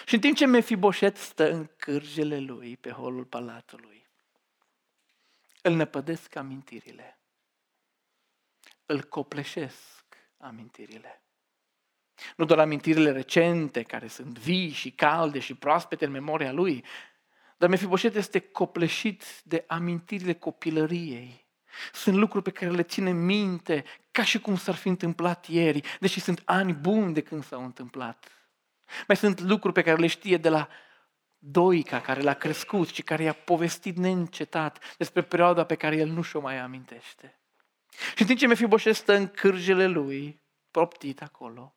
Și 0.07 0.15
în 0.15 0.21
timp 0.21 0.37
ce 0.37 0.47
Mefiboset 0.47 1.17
stă 1.17 1.53
în 1.53 1.69
cârjele 1.77 2.39
lui 2.39 2.77
pe 2.77 2.91
holul 2.91 3.25
palatului, 3.25 4.07
îl 5.63 5.75
năpădesc 5.75 6.37
amintirile. 6.37 7.19
Îl 8.87 9.03
copleșesc 9.03 10.05
amintirile. 10.39 11.23
Nu 12.37 12.45
doar 12.45 12.59
amintirile 12.59 13.11
recente, 13.11 13.83
care 13.83 14.07
sunt 14.07 14.39
vii 14.39 14.71
și 14.71 14.91
calde 14.91 15.39
și 15.39 15.55
proaspete 15.55 16.05
în 16.05 16.11
memoria 16.11 16.53
lui, 16.53 16.85
dar 17.57 17.69
Mefiboset 17.69 18.15
este 18.15 18.41
copleșit 18.41 19.25
de 19.45 19.65
amintirile 19.67 20.35
copilăriei. 20.35 21.47
Sunt 21.93 22.17
lucruri 22.17 22.45
pe 22.45 22.51
care 22.51 22.71
le 22.71 22.83
ține 22.83 23.13
minte 23.13 23.85
ca 24.11 24.25
și 24.25 24.41
cum 24.41 24.57
s-ar 24.57 24.75
fi 24.75 24.89
întâmplat 24.89 25.47
ieri, 25.47 25.97
deși 26.01 26.21
sunt 26.21 26.43
ani 26.45 26.73
buni 26.73 27.15
de 27.15 27.23
când 27.23 27.45
s-au 27.45 27.65
întâmplat. 27.65 28.40
Mai 29.07 29.17
sunt 29.17 29.41
lucruri 29.41 29.75
pe 29.75 29.83
care 29.83 29.97
le 29.97 30.07
știe 30.07 30.37
de 30.37 30.49
la 30.49 30.69
Doica, 31.43 32.01
care 32.01 32.21
l-a 32.21 32.35
crescut 32.35 32.89
și 32.89 33.03
care 33.03 33.23
i-a 33.23 33.33
povestit 33.33 33.97
neîncetat 33.97 34.97
despre 34.97 35.23
perioada 35.23 35.65
pe 35.65 35.75
care 35.75 35.97
el 35.97 36.09
nu 36.09 36.23
și-o 36.23 36.41
mai 36.41 36.59
amintește. 36.59 37.39
Și 38.15 38.21
în 38.21 38.27
timp 38.27 38.39
ce 38.39 38.47
Mefiboset 38.47 38.95
stă 38.95 39.13
în 39.13 39.29
cârjele 39.29 39.87
lui, 39.87 40.43
proptit 40.71 41.23
acolo, 41.23 41.75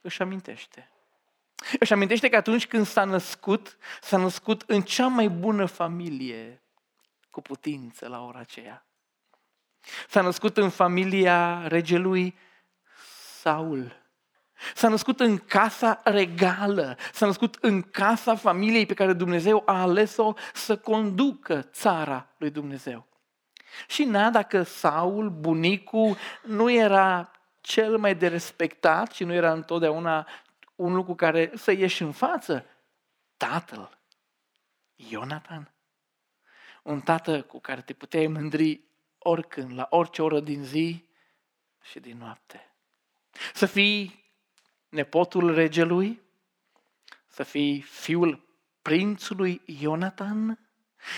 își 0.00 0.22
amintește. 0.22 0.90
Își 1.78 1.92
amintește 1.92 2.28
că 2.28 2.36
atunci 2.36 2.66
când 2.66 2.86
s-a 2.86 3.04
născut, 3.04 3.76
s-a 4.00 4.16
născut 4.16 4.62
în 4.66 4.82
cea 4.82 5.06
mai 5.06 5.28
bună 5.28 5.66
familie 5.66 6.62
cu 7.30 7.40
putință 7.40 8.08
la 8.08 8.24
ora 8.24 8.38
aceea. 8.38 8.86
S-a 10.08 10.20
născut 10.20 10.56
în 10.56 10.70
familia 10.70 11.66
regelui 11.66 12.38
Saul. 13.40 13.99
S-a 14.74 14.88
născut 14.88 15.20
în 15.20 15.38
casa 15.38 16.00
regală, 16.04 16.96
s-a 17.12 17.26
născut 17.26 17.56
în 17.60 17.82
casa 17.82 18.34
familiei 18.34 18.86
pe 18.86 18.94
care 18.94 19.12
Dumnezeu 19.12 19.62
a 19.66 19.80
ales-o 19.80 20.32
să 20.54 20.76
conducă 20.76 21.62
țara 21.62 22.28
lui 22.36 22.50
Dumnezeu. 22.50 23.06
Și 23.88 24.04
na, 24.04 24.30
dacă 24.30 24.62
Saul, 24.62 25.30
bunicul, 25.30 26.16
nu 26.42 26.70
era 26.70 27.30
cel 27.60 27.98
mai 27.98 28.14
de 28.14 28.28
respectat 28.28 29.12
și 29.12 29.24
nu 29.24 29.32
era 29.32 29.52
întotdeauna 29.52 30.26
un 30.74 30.94
lucru 30.94 31.14
care 31.14 31.50
să 31.54 31.72
ieși 31.72 32.02
în 32.02 32.12
față, 32.12 32.66
tatăl, 33.36 33.98
Ionatan. 34.96 35.72
Un 36.82 37.00
tată 37.00 37.42
cu 37.42 37.60
care 37.60 37.80
te 37.80 37.92
puteai 37.92 38.26
mândri 38.26 38.80
oricând, 39.18 39.74
la 39.74 39.86
orice 39.90 40.22
oră 40.22 40.40
din 40.40 40.64
zi 40.64 41.08
și 41.82 42.00
din 42.00 42.18
noapte. 42.18 42.74
Să 43.54 43.66
fii 43.66 44.29
nepotul 44.90 45.54
regelui, 45.54 46.20
să 47.26 47.42
fii 47.42 47.80
fiul 47.80 48.48
prințului 48.82 49.62
Ionatan, 49.64 50.58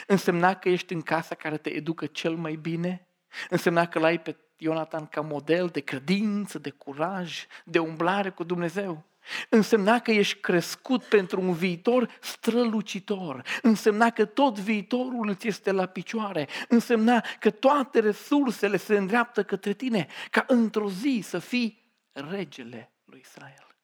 însemna 0.07 0.55
că 0.55 0.69
ești 0.69 0.93
în 0.93 1.01
casa 1.01 1.35
care 1.35 1.57
te 1.57 1.71
educă 1.71 2.07
cel 2.07 2.35
mai 2.35 2.55
bine, 2.55 3.07
însemna 3.49 3.87
că 3.87 3.99
l-ai 3.99 4.21
pe 4.21 4.37
Ionatan 4.57 5.07
ca 5.07 5.21
model 5.21 5.69
de 5.69 5.81
credință, 5.81 6.59
de 6.59 6.71
curaj, 6.71 7.45
de 7.65 7.79
umblare 7.79 8.31
cu 8.31 8.45
Dumnezeu. 8.45 9.05
Însemna 9.49 10.01
că 10.01 10.11
ești 10.11 10.41
crescut 10.41 11.05
pentru 11.05 11.41
un 11.41 11.53
viitor 11.53 12.09
strălucitor. 12.21 13.43
Însemna 13.63 14.11
că 14.11 14.25
tot 14.25 14.59
viitorul 14.59 15.29
îți 15.29 15.49
este 15.49 15.73
la 15.73 15.87
picioare. 15.87 16.49
Însemna 16.69 17.25
că 17.41 17.51
toate 17.51 18.01
resursele 18.01 18.77
se 18.77 18.97
îndreaptă 18.97 19.45
către 19.45 19.73
tine, 19.73 20.07
ca 20.31 20.45
într-o 20.47 20.91
zi 20.91 21.21
să 21.23 21.39
fii 21.39 21.93
regele 22.13 22.92
lui 23.13 23.21
Israel. 23.21 23.77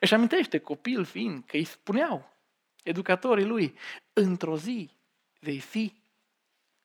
Își 0.00 0.14
amintește 0.14 0.58
copil 0.58 1.04
fiind 1.04 1.44
că 1.44 1.56
îi 1.56 1.64
spuneau 1.64 2.36
educatorii 2.82 3.44
lui, 3.44 3.78
într-o 4.12 4.56
zi 4.56 4.90
vei 5.40 5.60
fi 5.60 6.02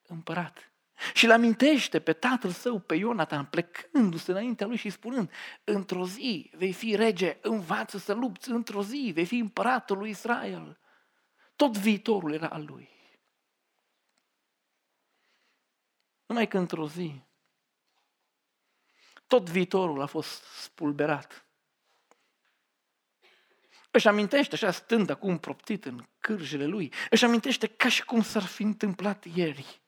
împărat. 0.08 0.72
Și 1.13 1.25
îl 1.25 1.32
amintește 1.32 2.00
pe 2.00 2.13
tatăl 2.13 2.51
său, 2.51 2.80
pe 2.80 2.96
Ionatan, 2.96 3.46
plecându-se 3.46 4.32
înaintea 4.32 4.68
lui 4.68 4.78
și 4.78 4.90
spunând, 4.90 5.32
într-o 5.63 6.06
zi 6.06 6.51
vei 6.56 6.74
fi 6.74 6.96
rege, 6.96 7.38
învață 7.42 7.98
să 7.98 8.13
lupți, 8.13 8.50
într-o 8.50 8.84
zi 8.84 9.12
vei 9.13 9.25
fi 9.25 9.38
împăratul 9.38 9.98
lui 9.98 10.10
Israel. 10.10 10.80
Tot 11.56 11.78
viitorul 11.78 12.34
era 12.34 12.48
al 12.48 12.66
lui. 12.66 12.90
Numai 16.25 16.48
că 16.48 16.58
într-o 16.58 16.88
zi, 16.88 17.22
tot 19.32 19.50
viitorul 19.50 20.02
a 20.02 20.06
fost 20.06 20.44
spulberat. 20.44 21.46
Își 23.92 24.08
amintește, 24.08 24.56
așa 24.56 24.72
stând 24.72 25.10
acum 25.10 25.38
proptit 25.38 25.86
în 25.86 26.06
cârjele 26.20 26.66
lui, 26.66 26.94
își 27.10 27.26
amintește 27.26 27.68
ca 27.68 27.90
și 27.90 28.06
cum 28.06 28.22
s-ar 28.22 28.44
fi 28.44 28.64
întâmplat 28.64 29.26
ieri. 29.34 29.82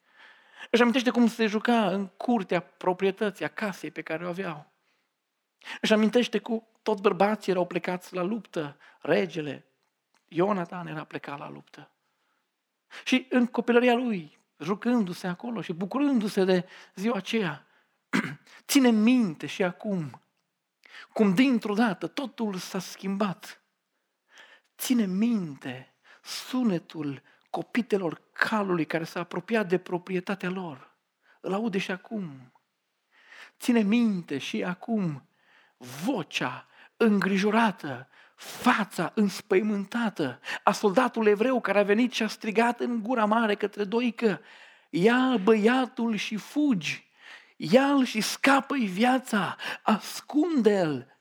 Își 0.69 0.81
amintește 0.81 1.09
cum 1.09 1.27
se 1.27 1.45
juca 1.45 1.87
în 1.87 2.07
curtea 2.07 2.59
proprietății, 2.59 3.45
a 3.45 3.47
casei 3.47 3.91
pe 3.91 4.01
care 4.01 4.25
o 4.25 4.29
aveau. 4.29 4.71
Își 5.81 5.93
amintește 5.93 6.39
cu 6.39 6.67
tot 6.81 6.99
bărbații 6.99 7.51
erau 7.51 7.65
plecați 7.65 8.13
la 8.13 8.21
luptă, 8.21 8.77
regele, 9.01 9.65
Ionatan 10.27 10.87
era 10.87 11.03
plecat 11.03 11.39
la 11.39 11.49
luptă. 11.49 11.91
Și 13.03 13.27
în 13.29 13.47
copilăria 13.47 13.93
lui, 13.93 14.39
jucându-se 14.59 15.27
acolo 15.27 15.61
și 15.61 15.73
bucurându-se 15.73 16.43
de 16.43 16.65
ziua 16.95 17.17
aceea, 17.17 17.67
ține 18.67 18.89
minte 18.89 19.45
și 19.45 19.63
acum 19.63 20.23
cum 21.13 21.33
dintr-o 21.33 21.73
dată 21.73 22.07
totul 22.07 22.55
s-a 22.55 22.79
schimbat. 22.79 23.61
Ține 24.77 25.05
minte 25.05 25.93
sunetul 26.23 27.21
copitelor 27.49 28.21
calului 28.33 28.85
care 28.85 29.03
s-a 29.03 29.19
apropiat 29.19 29.67
de 29.67 29.77
proprietatea 29.77 30.49
lor. 30.49 30.95
Îl 31.41 31.53
aude 31.53 31.77
și 31.77 31.91
acum. 31.91 32.51
Ține 33.59 33.81
minte 33.81 34.37
și 34.37 34.63
acum 34.63 35.27
vocea 35.77 36.67
îngrijorată, 36.97 38.07
fața 38.35 39.11
înspăimântată 39.15 40.39
a 40.63 40.71
soldatului 40.71 41.31
evreu 41.31 41.61
care 41.61 41.79
a 41.79 41.83
venit 41.83 42.11
și 42.11 42.23
a 42.23 42.27
strigat 42.27 42.79
în 42.79 43.03
gura 43.03 43.25
mare 43.25 43.55
către 43.55 43.83
Doică, 43.83 44.41
ia 44.89 45.37
băiatul 45.43 46.15
și 46.15 46.35
fugi, 46.35 47.11
ia-l 47.57 48.05
și 48.05 48.21
scapă-i 48.21 48.85
viața, 48.85 49.55
ascunde-l. 49.83 51.17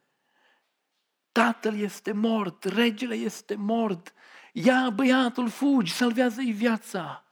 Tatăl 1.32 1.78
este 1.78 2.12
mort, 2.12 2.64
regele 2.64 3.14
este 3.14 3.54
mort, 3.54 4.12
ia 4.52 4.90
băiatul, 4.90 5.48
fugi, 5.48 5.92
salvează-i 5.92 6.52
viața. 6.52 7.24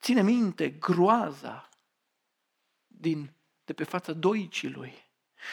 Ține 0.00 0.22
minte 0.22 0.70
groaza 0.70 1.68
din, 2.86 3.32
de 3.64 3.72
pe 3.72 3.84
fața 3.84 4.12
doicii 4.12 4.70
lui. 4.70 5.08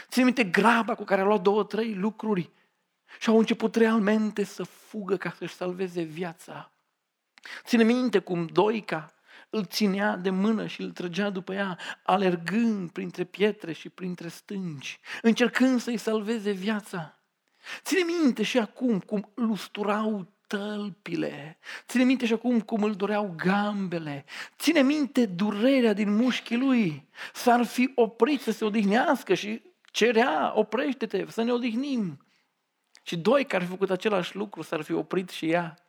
Ține 0.10 0.26
minte 0.26 0.44
graba 0.44 0.96
cu 0.96 1.04
care 1.04 1.22
a 1.22 1.24
luat 1.24 1.42
două, 1.42 1.64
trei 1.64 1.94
lucruri 1.94 2.52
și 3.20 3.30
au 3.30 3.38
început 3.38 3.76
realmente 3.76 4.44
să 4.44 4.64
fugă 4.64 5.18
ca 5.18 5.32
să-și 5.32 5.54
salveze 5.54 6.02
viața. 6.02 6.72
Ține 7.64 7.84
minte 7.84 8.20
cum 8.20 8.46
Doica 8.46 9.17
îl 9.50 9.66
ținea 9.66 10.16
de 10.16 10.30
mână 10.30 10.68
și 10.68 10.82
îl 10.82 10.92
trăgea 10.92 11.30
după 11.30 11.54
ea, 11.54 11.77
alergând 12.04 12.92
printre 12.92 13.24
pietre 13.24 13.74
și 13.74 13.89
printre 13.89 14.27
stânci, 14.27 15.00
încercând 15.22 15.82
să-i 15.82 15.98
salveze 15.98 16.51
viața. 16.51 17.20
Ține 17.84 18.01
minte 18.22 18.44
și 18.44 18.58
acum 18.58 19.00
cum 19.00 19.30
lusturau 19.36 20.27
tălpile. 20.48 21.58
Ține 21.88 22.04
minte 22.04 22.25
și 22.25 22.34
acum 22.34 22.62
cum 22.62 22.84
îl 22.84 22.94
doreau 22.94 23.34
gambele. 23.38 24.25
Ține 24.58 24.82
minte 24.82 25.25
durerea 25.25 25.94
din 25.94 26.16
mușchii 26.16 26.58
lui. 26.58 27.08
S-ar 27.34 27.66
fi 27.66 27.92
oprit 27.96 28.42
să 28.42 28.51
se 28.51 28.66
odihnească 28.66 29.34
și 29.34 29.62
cerea, 29.92 30.51
oprește-te, 30.56 31.25
să 31.30 31.44
ne 31.44 31.51
odihnim. 31.51 32.25
Și 33.04 33.18
doi 33.18 33.46
care 33.46 33.63
au 33.63 33.70
făcut 33.70 33.89
același 33.89 34.36
lucru 34.36 34.62
s-ar 34.62 34.82
fi 34.82 34.92
oprit 34.92 35.30
și 35.30 35.50
ea. 35.50 35.87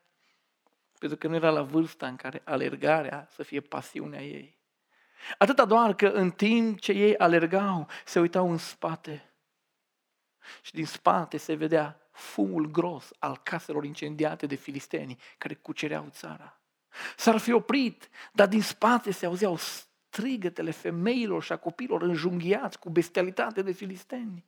Pentru 0.99 1.19
că 1.19 1.29
nu 1.29 1.35
era 1.35 1.51
la 1.51 1.63
vârsta 1.63 2.07
în 2.07 2.17
care 2.17 2.43
alergarea 2.45 3.29
să 3.31 3.43
fie 3.43 3.61
pasiunea 3.61 4.23
ei. 4.23 4.59
Atâta 5.39 5.65
doar 5.65 5.95
că 5.95 6.07
în 6.07 6.31
timp 6.31 6.81
ce 6.81 6.93
ei 6.93 7.17
alergau, 7.17 7.89
se 8.05 8.21
uitau 8.21 8.51
în 8.51 8.59
spate. 8.59 9.33
Și 10.63 10.73
din 10.73 10.87
spate 10.87 11.37
se 11.37 11.55
vedea 11.55 12.09
fumul 12.13 12.71
gros 12.71 13.11
al 13.19 13.41
caselor 13.43 13.85
incendiate 13.85 14.47
de 14.47 14.55
filisteni 14.55 15.17
care 15.39 15.55
cucereau 15.55 16.07
țara. 16.11 16.61
S-ar 17.17 17.37
fi 17.37 17.53
oprit, 17.53 18.09
dar 18.33 18.49
din 18.49 18.63
spate 18.63 19.11
se 19.11 19.27
auzeau 19.27 19.57
strigătele 19.57 20.71
femeilor 20.71 21.43
și 21.43 21.53
a 21.53 21.57
copilor 21.57 22.03
înjunghiați 22.03 22.79
cu 22.79 22.91
bestialitate 22.91 23.63
de 23.63 23.73
filisteni. 23.73 24.45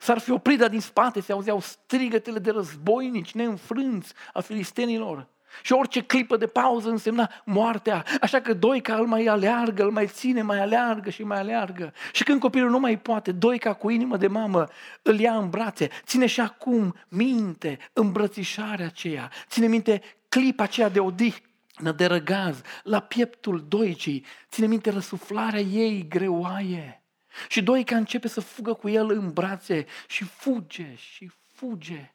S-ar 0.00 0.18
fi 0.18 0.30
oprit, 0.30 0.58
dar 0.58 0.68
din 0.68 0.80
spate 0.80 1.20
se 1.20 1.32
auzeau 1.32 1.60
strigătele 1.60 2.38
de 2.38 2.50
războinici 2.50 3.34
neînfrânți 3.34 4.14
a 4.32 4.40
filistenilor. 4.40 5.28
Și 5.62 5.72
orice 5.72 6.02
clipă 6.02 6.36
de 6.36 6.46
pauză 6.46 6.88
însemna 6.88 7.30
moartea. 7.44 8.04
Așa 8.20 8.40
că 8.40 8.52
Doica 8.54 8.94
îl 8.94 9.06
mai 9.06 9.24
aleargă, 9.24 9.82
îl 9.82 9.90
mai 9.90 10.06
ține, 10.06 10.42
mai 10.42 10.60
aleargă 10.60 11.10
și 11.10 11.22
mai 11.22 11.38
aleargă. 11.38 11.92
Și 12.12 12.24
când 12.24 12.40
copilul 12.40 12.70
nu 12.70 12.78
mai 12.78 12.98
poate, 12.98 13.32
Doica 13.32 13.72
cu 13.72 13.90
inimă 13.90 14.16
de 14.16 14.26
mamă 14.26 14.68
îl 15.02 15.20
ia 15.20 15.36
în 15.36 15.50
brațe. 15.50 15.88
Ține 16.04 16.26
și 16.26 16.40
acum 16.40 16.94
minte 17.08 17.78
îmbrățișarea 17.92 18.86
aceea. 18.86 19.30
Ține 19.48 19.66
minte 19.66 20.02
clipa 20.28 20.62
aceea 20.62 20.88
de 20.88 21.00
odihnă, 21.00 21.92
de 21.96 22.06
răgaz, 22.06 22.60
la 22.82 23.00
pieptul 23.00 23.64
Doicii. 23.68 24.24
Ține 24.50 24.66
minte 24.66 24.90
răsuflarea 24.90 25.60
ei 25.60 26.08
greoaie. 26.08 27.02
Și 27.48 27.62
Doica 27.62 27.96
începe 27.96 28.28
să 28.28 28.40
fugă 28.40 28.72
cu 28.72 28.88
el 28.88 29.10
în 29.10 29.32
brațe 29.32 29.86
și 30.06 30.24
fuge 30.24 30.94
și 30.94 31.30
fuge 31.52 32.14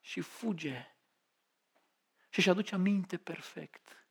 și 0.00 0.20
fuge. 0.20 0.91
Și 2.32 2.38
își 2.38 2.50
aduce 2.50 2.74
aminte 2.74 3.16
perfect 3.16 4.06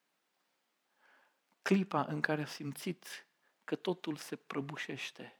clipa 1.61 2.03
în 2.03 2.21
care 2.21 2.41
a 2.41 2.45
simțit 2.45 3.27
că 3.63 3.75
totul 3.75 4.15
se 4.15 4.35
prăbușește. 4.35 5.39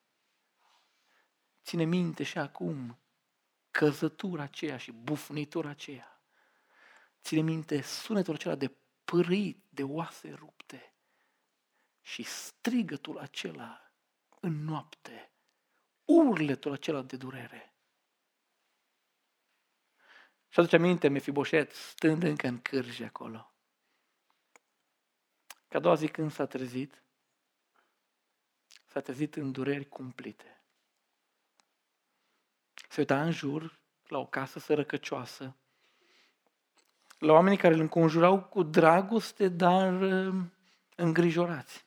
Ține 1.64 1.84
minte 1.84 2.24
și 2.24 2.38
acum 2.38 3.00
căzătura 3.72 4.44
aceea 4.44 4.78
și 4.78 4.92
bufnitura 4.92 5.70
aceea. 5.70 6.22
Ține 7.22 7.42
minte 7.42 7.82
sunetul 7.82 8.34
acela 8.34 8.56
de 8.56 8.72
pârit, 9.06 9.64
de 9.70 9.84
oase 9.84 10.34
rupte 10.34 10.94
și 12.02 12.24
strigătul 12.24 13.18
acela 13.18 13.92
în 14.40 14.64
noapte, 14.64 15.32
urletul 16.06 16.72
acela 16.72 17.02
de 17.02 17.18
durere. 17.18 17.71
Și 20.52 20.60
aduce 20.60 20.76
aminte 20.76 21.08
Mefiboset, 21.08 21.72
stând 21.72 22.24
încă 22.24 22.48
în 22.48 22.62
cârje 22.62 23.06
acolo. 23.06 23.54
Ca 25.68 25.80
doua 25.80 25.96
zi 25.96 26.08
când 26.08 26.32
s-a 26.32 26.46
trezit, 26.46 27.04
s-a 28.86 29.00
trezit 29.00 29.36
în 29.36 29.52
dureri 29.52 29.90
cumplite. 29.90 30.62
Se 32.90 33.00
uita 33.00 33.24
în 33.24 33.32
jur 33.32 33.80
la 34.08 34.18
o 34.18 34.26
casă 34.26 34.60
sărăcăcioasă, 34.60 35.56
la 37.18 37.32
oamenii 37.32 37.58
care 37.58 37.74
îl 37.74 37.80
înconjurau 37.80 38.44
cu 38.44 38.64
dragoste, 38.64 39.48
dar 39.48 40.02
uh, 40.02 40.44
îngrijorați. 40.96 41.86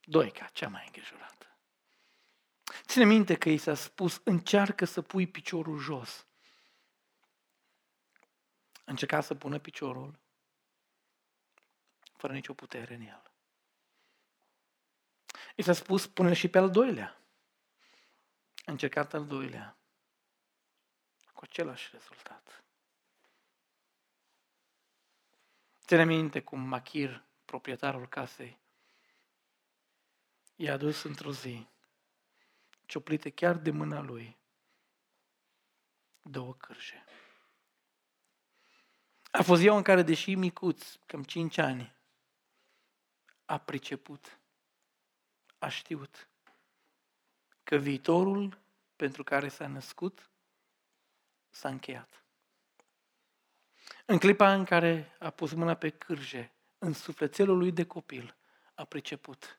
Doica, 0.00 0.44
cea 0.44 0.68
mai 0.68 0.82
îngrijorată. 0.86 1.58
Ține 2.86 3.04
minte 3.04 3.34
că 3.34 3.48
i 3.48 3.56
s-a 3.56 3.74
spus, 3.74 4.20
încearcă 4.24 4.84
să 4.84 5.02
pui 5.02 5.26
piciorul 5.26 5.78
jos 5.78 6.27
încerca 8.88 9.20
să 9.20 9.34
pună 9.34 9.58
piciorul 9.58 10.18
fără 12.16 12.32
nicio 12.32 12.54
putere 12.54 12.94
în 12.94 13.00
el. 13.00 13.32
I 15.56 15.62
s-a 15.62 15.72
spus, 15.72 16.06
pune 16.06 16.34
și 16.34 16.48
pe 16.48 16.58
al 16.58 16.70
doilea. 16.70 17.22
A 18.64 18.70
încercat 18.70 19.14
al 19.14 19.26
doilea. 19.26 19.78
Cu 21.32 21.44
același 21.44 21.88
rezultat. 21.92 22.64
Ține 25.86 26.04
minte 26.04 26.42
cum 26.42 26.60
Machir, 26.60 27.24
proprietarul 27.44 28.08
casei, 28.08 28.58
i-a 30.56 30.72
adus 30.72 31.02
într-o 31.02 31.32
zi, 31.32 31.66
cioplite 32.86 33.30
chiar 33.30 33.56
de 33.56 33.70
mâna 33.70 34.00
lui, 34.00 34.38
două 36.22 36.54
cârje. 36.54 37.04
A 39.30 39.42
fost 39.42 39.60
ziua 39.60 39.76
în 39.76 39.82
care, 39.82 40.02
deși 40.02 40.34
micuț, 40.34 40.94
cam 41.06 41.22
5 41.22 41.58
ani, 41.58 41.96
a 43.44 43.58
priceput, 43.58 44.38
a 45.58 45.68
știut 45.68 46.28
că 47.64 47.76
viitorul 47.76 48.58
pentru 48.96 49.24
care 49.24 49.48
s-a 49.48 49.66
născut 49.66 50.30
s-a 51.50 51.68
încheiat. 51.68 52.24
În 54.06 54.18
clipa 54.18 54.54
în 54.54 54.64
care 54.64 55.16
a 55.18 55.30
pus 55.30 55.52
mâna 55.52 55.74
pe 55.74 55.90
cârje, 55.90 56.52
în 56.78 56.92
sufletelul 56.92 57.58
lui 57.58 57.72
de 57.72 57.86
copil, 57.86 58.36
a 58.74 58.84
priceput. 58.84 59.56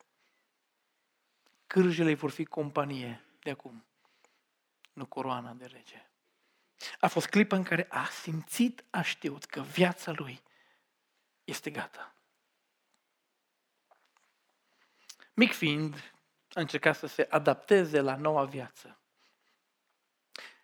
Cârjele 1.68 2.14
vor 2.14 2.32
fi 2.32 2.46
companie 2.46 3.26
de 3.40 3.50
acum, 3.50 3.86
nu 4.94 5.06
coroana 5.06 5.54
de 5.54 5.66
rege. 5.66 6.09
A 7.00 7.08
fost 7.08 7.28
clipa 7.28 7.56
în 7.56 7.64
care 7.64 7.88
a 7.90 8.06
simțit, 8.06 8.84
a 8.90 9.02
știut 9.02 9.46
că 9.46 9.62
viața 9.62 10.12
lui 10.12 10.42
este 11.44 11.70
gata. 11.70 12.14
Mic 15.34 15.54
fiind, 15.54 16.14
a 16.54 16.60
încercat 16.60 16.96
să 16.98 17.08
se 17.08 17.28
adapteze 17.30 18.02
la 18.02 18.16
noua 18.16 18.46
viață. 18.46 19.00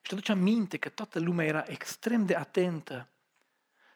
Și 0.01 0.11
aduce 0.11 0.31
aminte 0.31 0.77
că 0.77 0.89
toată 0.89 1.19
lumea 1.19 1.45
era 1.45 1.63
extrem 1.67 2.25
de 2.25 2.35
atentă 2.35 3.09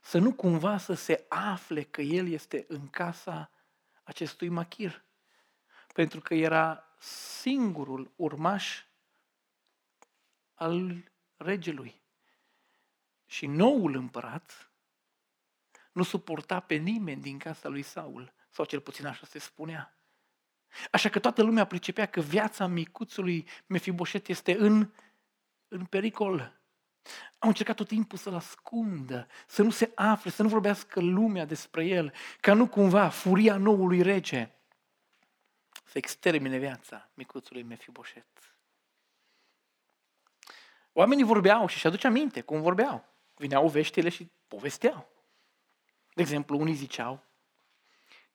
să 0.01 0.17
nu 0.17 0.34
cumva 0.34 0.77
să 0.77 0.93
se 0.93 1.25
afle 1.27 1.84
că 1.84 2.01
el 2.01 2.27
este 2.27 2.65
în 2.67 2.89
casa 2.89 3.51
acestui 4.03 4.49
machir. 4.49 5.03
Pentru 5.93 6.21
că 6.21 6.34
era 6.34 6.95
singurul 7.39 8.12
urmaș 8.15 8.84
al 10.53 11.12
regelui. 11.38 11.98
Și 13.29 13.45
noul 13.47 13.95
împărat 13.95 14.71
nu 15.91 16.03
suporta 16.03 16.59
pe 16.59 16.75
nimeni 16.75 17.21
din 17.21 17.37
casa 17.37 17.67
lui 17.67 17.81
Saul, 17.81 18.33
sau 18.49 18.65
cel 18.65 18.79
puțin 18.79 19.05
așa 19.05 19.25
se 19.25 19.39
spunea. 19.39 19.97
Așa 20.91 21.09
că 21.09 21.19
toată 21.19 21.43
lumea 21.43 21.65
pricepea 21.65 22.05
că 22.05 22.21
viața 22.21 22.67
micuțului 22.67 23.47
Mefiboșet 23.65 24.27
este 24.27 24.57
în, 24.57 24.93
în 25.67 25.85
pericol. 25.85 26.61
Au 27.39 27.49
încercat 27.49 27.75
tot 27.75 27.87
timpul 27.87 28.17
să-l 28.17 28.35
ascundă, 28.35 29.27
să 29.47 29.61
nu 29.61 29.69
se 29.69 29.91
afle, 29.95 30.31
să 30.31 30.43
nu 30.43 30.49
vorbească 30.49 30.99
lumea 30.99 31.45
despre 31.45 31.85
el, 31.85 32.13
ca 32.39 32.53
nu 32.53 32.67
cumva 32.67 33.09
furia 33.09 33.57
noului 33.57 34.01
rege 34.01 34.51
să 35.83 35.97
extermine 35.97 36.57
viața 36.57 37.09
micuțului 37.13 37.63
Mefiboșet. 37.63 38.55
Oamenii 40.93 41.23
vorbeau 41.23 41.67
și 41.67 41.77
și-aduce 41.77 42.07
aminte 42.07 42.41
cum 42.41 42.61
vorbeau. 42.61 43.09
Vineau 43.39 43.67
veștile 43.67 44.10
și 44.10 44.32
povesteau. 44.47 45.10
De 46.13 46.21
exemplu, 46.21 46.60
unii 46.60 46.73
ziceau 46.73 47.23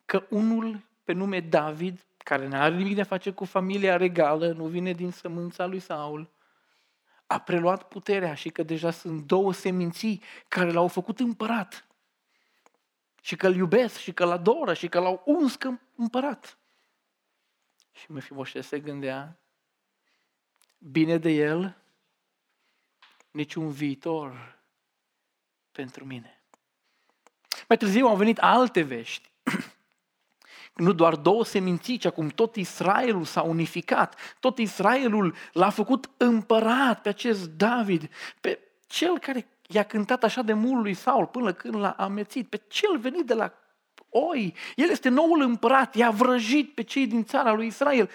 că 0.04 0.26
unul 0.30 0.86
pe 1.02 1.12
nume 1.12 1.40
David, 1.40 2.06
care 2.16 2.46
nu 2.46 2.56
are 2.56 2.74
nimic 2.74 2.94
de 2.94 3.00
a 3.00 3.04
face 3.04 3.32
cu 3.32 3.44
familia 3.44 3.96
regală, 3.96 4.52
nu 4.52 4.66
vine 4.66 4.92
din 4.92 5.10
sămânța 5.10 5.66
lui 5.66 5.80
Saul, 5.80 6.30
a 7.26 7.40
preluat 7.40 7.88
puterea 7.88 8.34
și 8.34 8.50
că 8.50 8.62
deja 8.62 8.90
sunt 8.90 9.26
două 9.26 9.52
seminții 9.52 10.22
care 10.48 10.72
l-au 10.72 10.88
făcut 10.88 11.20
împărat. 11.20 11.86
Și 13.22 13.36
că 13.36 13.46
îl 13.46 13.54
iubesc 13.54 13.96
și 13.98 14.12
că 14.12 14.24
îl 14.24 14.30
adoră 14.30 14.74
și 14.74 14.88
că 14.88 15.00
l-au 15.00 15.22
uns 15.24 15.58
împărat. 15.96 16.58
Și 17.92 18.12
Mefiboset 18.12 18.64
se 18.64 18.80
gândea, 18.80 19.40
bine 20.78 21.18
de 21.18 21.30
el, 21.30 21.76
niciun 23.30 23.70
viitor 23.70 24.62
pentru 25.74 26.04
mine. 26.04 26.42
Mai 27.68 27.76
târziu 27.76 28.06
au 28.06 28.16
venit 28.16 28.38
alte 28.38 28.82
vești. 28.82 29.30
Nu 30.74 30.92
doar 30.92 31.16
două 31.16 31.44
seminții, 31.44 31.96
ci 31.96 32.04
acum 32.04 32.28
tot 32.28 32.56
Israelul 32.56 33.24
s-a 33.24 33.42
unificat. 33.42 34.36
Tot 34.40 34.58
Israelul 34.58 35.34
l-a 35.52 35.70
făcut 35.70 36.10
împărat 36.16 37.02
pe 37.02 37.08
acest 37.08 37.48
David, 37.48 38.10
pe 38.40 38.58
cel 38.86 39.18
care 39.18 39.46
i-a 39.68 39.82
cântat 39.82 40.24
așa 40.24 40.42
de 40.42 40.52
mult 40.52 40.82
lui 40.82 40.94
Saul 40.94 41.26
până 41.26 41.52
când 41.52 41.74
l-a 41.74 41.90
amețit, 41.90 42.48
pe 42.48 42.62
cel 42.68 42.98
venit 42.98 43.26
de 43.26 43.34
la 43.34 43.52
oi. 44.08 44.54
El 44.76 44.90
este 44.90 45.08
noul 45.08 45.40
împărat, 45.40 45.94
i-a 45.94 46.10
vrăjit 46.10 46.74
pe 46.74 46.82
cei 46.82 47.06
din 47.06 47.24
țara 47.24 47.52
lui 47.52 47.66
Israel. 47.66 48.10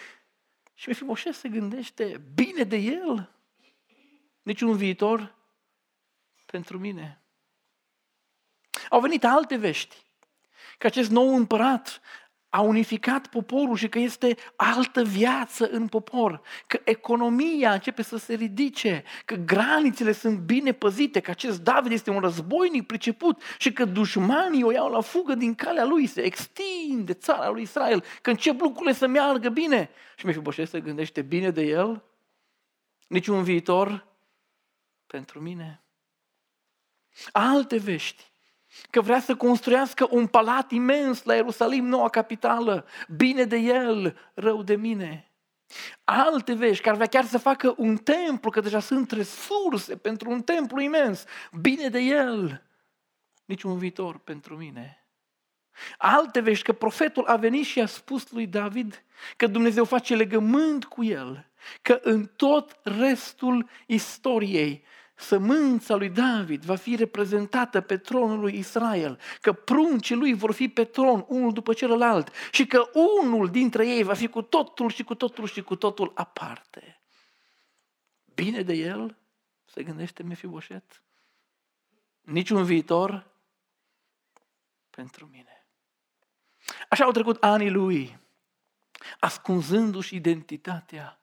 Și 0.73 0.87
Mefiboset 0.87 1.33
se 1.33 1.49
gândește, 1.49 2.21
bine 2.33 2.63
de 2.63 2.75
el, 2.75 3.29
niciun 4.41 4.77
viitor 4.77 5.35
pentru 6.45 6.79
mine. 6.79 7.18
Au 8.89 8.99
venit 8.99 9.25
alte 9.25 9.55
vești, 9.55 9.95
că 10.77 10.87
acest 10.87 11.09
nou 11.09 11.35
împărat 11.35 12.01
a 12.49 12.61
unificat 12.61 13.27
poporul 13.27 13.75
și 13.75 13.89
că 13.89 13.99
este 13.99 14.35
altă 14.55 15.03
viață 15.03 15.69
în 15.69 15.87
popor, 15.87 16.41
că 16.67 16.81
economia 16.83 17.73
începe 17.73 18.01
să 18.01 18.17
se 18.17 18.33
ridice, 18.33 19.03
că 19.25 19.35
granițele 19.35 20.11
sunt 20.11 20.39
bine 20.39 20.71
păzite, 20.71 21.19
că 21.19 21.31
acest 21.31 21.61
David 21.61 21.91
este 21.91 22.09
un 22.09 22.19
războinic 22.19 22.85
priceput 22.85 23.41
și 23.57 23.73
că 23.73 23.85
dușmanii 23.85 24.63
o 24.63 24.71
iau 24.71 24.89
la 24.89 25.01
fugă 25.01 25.33
din 25.33 25.55
calea 25.55 25.85
lui, 25.85 26.05
se 26.05 26.21
extinde 26.21 27.13
țara 27.13 27.49
lui 27.49 27.61
Israel, 27.61 28.03
că 28.21 28.29
încep 28.29 28.59
lucrurile 28.59 28.93
să 28.93 29.07
meargă 29.07 29.49
bine. 29.49 29.89
Și 30.15 30.25
Mefiboset 30.25 30.69
se 30.69 30.79
gândește 30.79 31.21
bine 31.21 31.49
de 31.51 31.61
el, 31.61 32.03
niciun 33.07 33.43
viitor 33.43 34.07
pentru 35.07 35.39
mine. 35.39 35.83
Alte 37.31 37.77
vești 37.77 38.23
că 38.89 39.01
vrea 39.01 39.19
să 39.19 39.35
construiască 39.35 40.07
un 40.09 40.27
palat 40.27 40.71
imens 40.71 41.23
la 41.23 41.35
Ierusalim, 41.35 41.85
noua 41.85 42.09
capitală, 42.09 42.85
bine 43.15 43.43
de 43.43 43.57
el, 43.57 44.17
rău 44.33 44.63
de 44.63 44.75
mine. 44.75 45.31
Alte 46.03 46.53
vești, 46.53 46.83
care 46.83 46.95
vrea 46.95 47.07
chiar 47.07 47.25
să 47.25 47.37
facă 47.37 47.73
un 47.77 47.97
templu, 47.97 48.49
că 48.49 48.59
deja 48.59 48.79
sunt 48.79 49.11
resurse 49.11 49.97
pentru 49.97 50.29
un 50.29 50.41
templu 50.41 50.81
imens, 50.81 51.25
bine 51.61 51.89
de 51.89 51.99
el, 51.99 52.63
niciun 53.45 53.77
viitor 53.77 54.17
pentru 54.17 54.57
mine. 54.57 55.03
Alte 55.97 56.39
vești, 56.39 56.63
că 56.63 56.73
profetul 56.73 57.25
a 57.25 57.35
venit 57.35 57.65
și 57.65 57.81
a 57.81 57.85
spus 57.85 58.31
lui 58.31 58.47
David 58.47 59.03
că 59.37 59.47
Dumnezeu 59.47 59.85
face 59.85 60.15
legământ 60.15 60.85
cu 60.85 61.03
el, 61.03 61.51
că 61.81 61.99
în 62.03 62.25
tot 62.25 62.79
restul 62.83 63.69
istoriei 63.85 64.83
sămânța 65.19 65.95
lui 65.95 66.09
David 66.09 66.63
va 66.63 66.75
fi 66.75 66.95
reprezentată 66.95 67.81
pe 67.81 67.97
tronul 67.97 68.39
lui 68.39 68.57
Israel, 68.57 69.19
că 69.41 69.53
pruncii 69.53 70.15
lui 70.15 70.33
vor 70.33 70.51
fi 70.51 70.69
pe 70.69 70.83
tron, 70.83 71.25
unul 71.27 71.53
după 71.53 71.73
celălalt, 71.73 72.31
și 72.51 72.65
că 72.65 72.89
unul 73.23 73.49
dintre 73.49 73.87
ei 73.87 74.03
va 74.03 74.13
fi 74.13 74.27
cu 74.27 74.41
totul 74.41 74.89
și 74.89 75.03
cu 75.03 75.15
totul 75.15 75.47
și 75.47 75.61
cu 75.61 75.75
totul 75.75 76.11
aparte. 76.15 77.01
Bine 78.33 78.61
de 78.61 78.73
el, 78.73 79.17
se 79.65 79.83
gândește 79.83 80.23
Mefiboset, 80.23 81.03
niciun 82.21 82.63
viitor 82.63 83.31
pentru 84.89 85.25
mine. 85.25 85.67
Așa 86.89 87.03
au 87.03 87.11
trecut 87.11 87.43
anii 87.43 87.69
lui, 87.69 88.19
ascunzându-și 89.19 90.15
identitatea, 90.15 91.19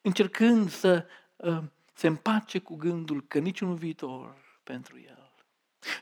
încercând 0.00 0.70
să 0.70 1.06
uh, 1.36 1.62
se 1.98 2.06
împace 2.06 2.58
cu 2.58 2.76
gândul 2.76 3.26
că 3.26 3.38
niciun 3.38 3.74
viitor 3.74 4.60
pentru 4.64 5.00
el. 5.00 5.32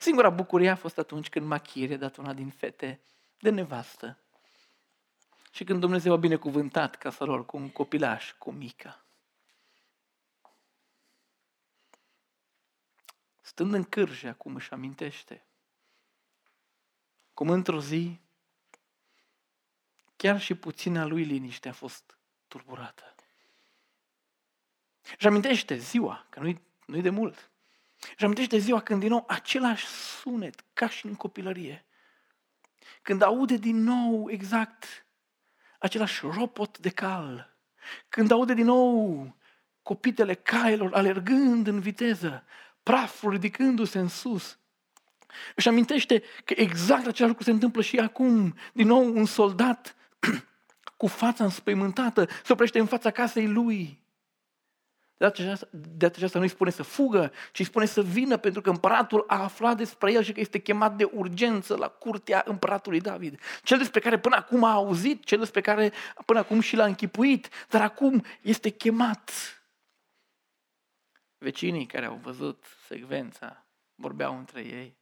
Singura 0.01 0.31
bucurie 0.31 0.71
a 0.71 0.77
fost 0.77 0.99
atunci 0.99 1.29
când 1.29 1.47
Machir 1.47 1.93
a 1.93 1.97
dat 1.97 2.17
una 2.17 2.33
din 2.33 2.51
fete 2.51 3.01
de 3.39 3.51
nevastă. 3.51 4.19
Și 5.51 5.65
când 5.65 5.81
Dumnezeu 5.81 6.13
a 6.13 6.17
binecuvântat 6.17 6.97
casa 6.97 7.25
lor 7.25 7.47
cu 7.47 7.57
un 7.57 7.71
copilaș, 7.71 8.33
cu 8.33 8.51
mica. 8.51 9.05
Stând 13.41 13.73
în 13.73 13.85
cârje, 13.85 14.29
acum 14.29 14.55
își 14.55 14.73
amintește 14.73 15.47
cum 17.35 17.51
într-o 17.51 17.81
zi 17.81 18.21
chiar 20.17 20.41
și 20.41 20.55
puțina 20.55 21.05
lui 21.05 21.25
liniște 21.25 21.69
a 21.69 21.73
fost 21.73 22.19
turburată. 22.49 23.16
Și 25.19 25.27
amintește 25.27 25.77
ziua, 25.77 26.27
că 26.31 26.41
nu-i, 26.41 26.61
nu-i 26.87 27.03
de 27.03 27.11
mult. 27.11 27.51
Și 28.17 28.25
amintește 28.25 28.59
ziua 28.59 28.81
când 28.81 29.01
din 29.01 29.09
nou 29.09 29.25
același 29.29 29.87
sunet, 29.87 30.65
ca 30.73 30.89
și 30.89 31.07
în 31.07 31.15
copilărie. 31.15 31.85
Când 33.03 33.23
aude 33.23 33.57
din 33.57 33.83
nou 33.83 34.31
exact 34.31 35.07
același 35.79 36.21
ropot 36.27 36.79
de 36.79 36.91
cal. 36.91 37.57
Când 38.09 38.31
aude 38.31 38.55
din 38.55 38.65
nou 38.65 39.37
copitele 39.83 40.35
cailor 40.35 40.95
alergând 40.95 41.67
în 41.67 41.81
viteză, 41.81 42.45
praful 42.83 43.31
ridicându-se 43.31 43.99
în 43.99 44.09
sus. 44.09 44.59
Își 45.55 45.69
amintește 45.69 46.23
că 46.45 46.55
exact 46.57 47.07
același 47.07 47.29
lucru 47.29 47.43
se 47.43 47.51
întâmplă 47.51 47.83
și 47.83 47.99
acum. 47.99 48.55
Din 48.73 48.87
nou 48.87 49.17
un 49.17 49.25
soldat 49.25 49.97
cu 50.97 51.07
fața 51.07 51.45
înspăimântată 51.45 52.29
se 52.45 52.53
oprește 52.53 52.79
în 52.79 52.87
fața 52.87 53.11
casei 53.11 53.49
lui. 53.49 54.05
De 55.19 55.25
data 55.25 55.43
aceasta, 55.43 55.69
de 55.71 55.89
data 55.97 56.15
aceasta 56.17 56.39
nu 56.39 56.45
îi 56.45 56.51
spune 56.51 56.71
să 56.71 56.83
fugă, 56.83 57.33
ci 57.53 57.59
îi 57.59 57.65
spune 57.65 57.85
să 57.85 58.03
vină, 58.03 58.37
pentru 58.37 58.61
că 58.61 58.71
împăratul 58.71 59.25
a 59.27 59.43
aflat 59.43 59.77
despre 59.77 60.13
el 60.13 60.23
și 60.23 60.33
că 60.33 60.41
este 60.41 60.59
chemat 60.59 60.97
de 60.97 61.05
urgență 61.05 61.77
la 61.77 61.89
curtea 61.89 62.43
împăratului 62.47 63.01
David. 63.01 63.41
Cel 63.63 63.79
despre 63.79 64.01
care 64.01 64.19
până 64.19 64.37
acum 64.37 64.65
a 64.65 64.73
auzit, 64.73 65.25
cel 65.25 65.39
despre 65.39 65.61
care 65.61 65.93
până 66.27 66.39
acum 66.39 66.61
și 66.61 66.77
l-a 66.77 66.85
închipuit, 66.85 67.49
dar 67.69 67.83
acum 67.83 68.25
este 68.43 68.71
chemat. 68.71 69.31
Vecinii 71.39 71.87
care 71.87 72.07
au 72.07 72.17
văzut 72.23 72.65
secvența 72.87 73.67
vorbeau 73.95 74.39
între 74.39 74.61
ei. 74.61 74.97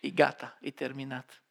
E 0.00 0.10
gata, 0.10 0.58
e 0.60 0.70
terminat. 0.70 1.42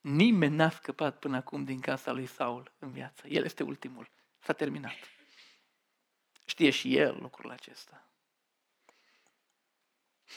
Nimeni 0.00 0.56
n-a 0.56 0.70
scăpat 0.70 1.18
până 1.18 1.36
acum 1.36 1.64
din 1.64 1.80
casa 1.80 2.12
lui 2.12 2.26
Saul 2.26 2.72
în 2.78 2.90
viață. 2.90 3.26
El 3.28 3.44
este 3.44 3.62
ultimul. 3.62 4.08
S-a 4.38 4.52
terminat. 4.52 5.15
Știe 6.46 6.70
și 6.70 6.96
el 6.96 7.20
lucrul 7.20 7.50
acesta. 7.50 8.08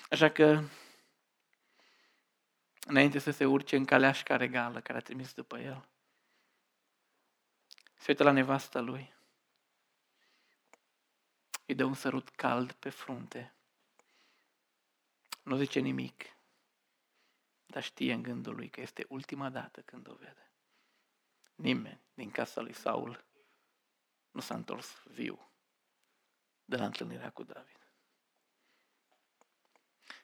Așa 0.10 0.32
că, 0.32 0.63
înainte 2.80 3.19
să 3.19 3.32
se 3.32 3.45
urce 3.45 3.76
în 3.76 3.86
caleașca 3.86 4.36
regală 4.36 4.82
care 4.82 4.98
a 4.98 5.02
trimis 5.02 5.34
după 5.34 5.60
el, 5.60 5.88
se 7.95 8.06
uită 8.08 8.24
la 8.24 8.32
nevasta 8.32 8.80
lui, 8.80 9.13
îi 11.65 11.76
dă 11.76 11.84
un 11.84 11.93
sărut 11.93 12.30
cald 12.30 12.72
pe 12.72 12.89
frunte, 12.89 13.54
nu 15.43 15.56
zice 15.56 15.80
nimic, 15.80 16.26
dar 17.65 17.84
știe 17.84 18.13
în 18.13 18.22
gândul 18.22 18.56
lui 18.56 18.69
că 18.69 18.82
este 18.82 19.06
ultima 19.10 19.50
dată 19.50 19.82
când 19.82 20.08
o 20.08 20.13
vede. 20.13 20.52
Nimeni 21.56 22.02
din 22.13 22.32
casa 22.32 22.62
lui 22.62 22.74
Saul 22.74 23.26
nu 24.32 24.39
s-a 24.39 24.56
întors 24.56 25.02
viu 25.04 25.49
de 26.70 26.78
la 26.78 26.86
întâlnirea 26.86 27.30
cu 27.30 27.44
David. 27.44 27.78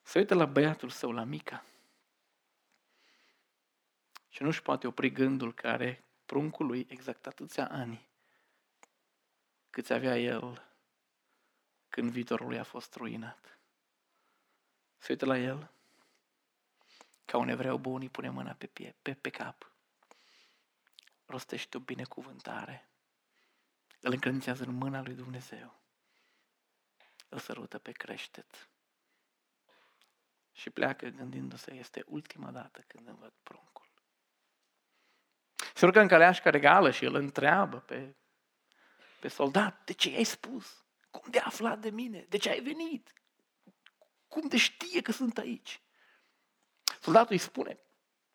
Se 0.03 0.19
uită 0.19 0.33
la 0.33 0.45
băiatul 0.45 0.89
său, 0.89 1.11
la 1.11 1.23
Mica, 1.23 1.65
și 4.29 4.43
nu-și 4.43 4.61
poate 4.61 4.87
opri 4.87 5.11
gândul 5.11 5.53
care 5.53 6.03
pruncul 6.25 6.65
lui 6.65 6.87
exact 6.89 7.27
atâția 7.27 7.69
ani 7.69 8.07
câți 9.69 9.93
avea 9.93 10.17
el 10.17 10.65
când 11.89 12.11
viitorul 12.11 12.47
lui 12.47 12.59
a 12.59 12.63
fost 12.63 12.95
ruinat. 12.95 13.59
Se 14.97 15.11
uită 15.11 15.25
la 15.25 15.37
el 15.37 15.71
ca 17.25 17.37
un 17.37 17.47
evreu 17.47 17.77
bun 17.77 18.01
îi 18.01 18.09
pune 18.09 18.29
mâna 18.29 18.53
pe, 18.53 18.67
pie, 18.67 18.95
pe, 19.01 19.13
pe 19.13 19.29
cap. 19.29 19.71
Rostește 21.25 21.77
o 21.77 21.79
binecuvântare. 21.79 22.89
Îl 24.01 24.11
încredințează 24.11 24.63
în 24.63 24.73
mâna 24.73 25.01
lui 25.01 25.13
Dumnezeu. 25.13 25.84
Îl 27.29 27.39
sărută 27.39 27.77
pe 27.77 27.91
creștet. 27.91 28.69
Și 30.51 30.69
pleacă 30.69 31.07
gândindu-se, 31.07 31.73
este 31.73 32.03
ultima 32.07 32.51
dată 32.51 32.83
când 32.87 33.07
îmi 33.07 33.17
văd 33.17 33.33
pruncul. 33.43 33.91
Se 35.73 35.85
urcă 35.85 35.99
în 35.99 36.07
caleașca 36.07 36.49
regală 36.49 36.91
și 36.91 37.05
îl 37.05 37.15
întreabă 37.15 37.79
pe, 37.79 38.15
pe 39.19 39.27
soldat, 39.27 39.85
de 39.85 39.93
ce 39.93 40.15
ai 40.15 40.23
spus? 40.23 40.85
Cum 41.11 41.31
de 41.31 41.39
aflat 41.39 41.79
de 41.79 41.89
mine? 41.89 42.25
De 42.29 42.37
ce 42.37 42.49
ai 42.49 42.61
venit? 42.61 43.13
Cum 44.27 44.47
de 44.47 44.57
știe 44.57 45.01
că 45.01 45.11
sunt 45.11 45.37
aici? 45.37 45.81
Soldatul 46.99 47.31
îi 47.31 47.37
spune, 47.37 47.79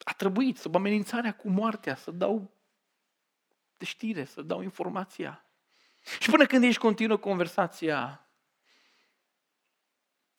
a 0.05 0.13
trebuit 0.13 0.59
să 0.59 0.71
amenințarea 0.75 1.35
cu 1.35 1.49
moartea, 1.49 1.95
să 1.95 2.11
dau 2.11 2.51
de 3.77 3.85
știre, 3.85 4.25
să 4.25 4.43
dau 4.43 4.61
informația. 4.61 5.45
Și 6.21 6.31
până 6.31 6.47
când 6.47 6.65
ești 6.65 6.81
continuă 6.81 7.17
conversația, 7.17 8.30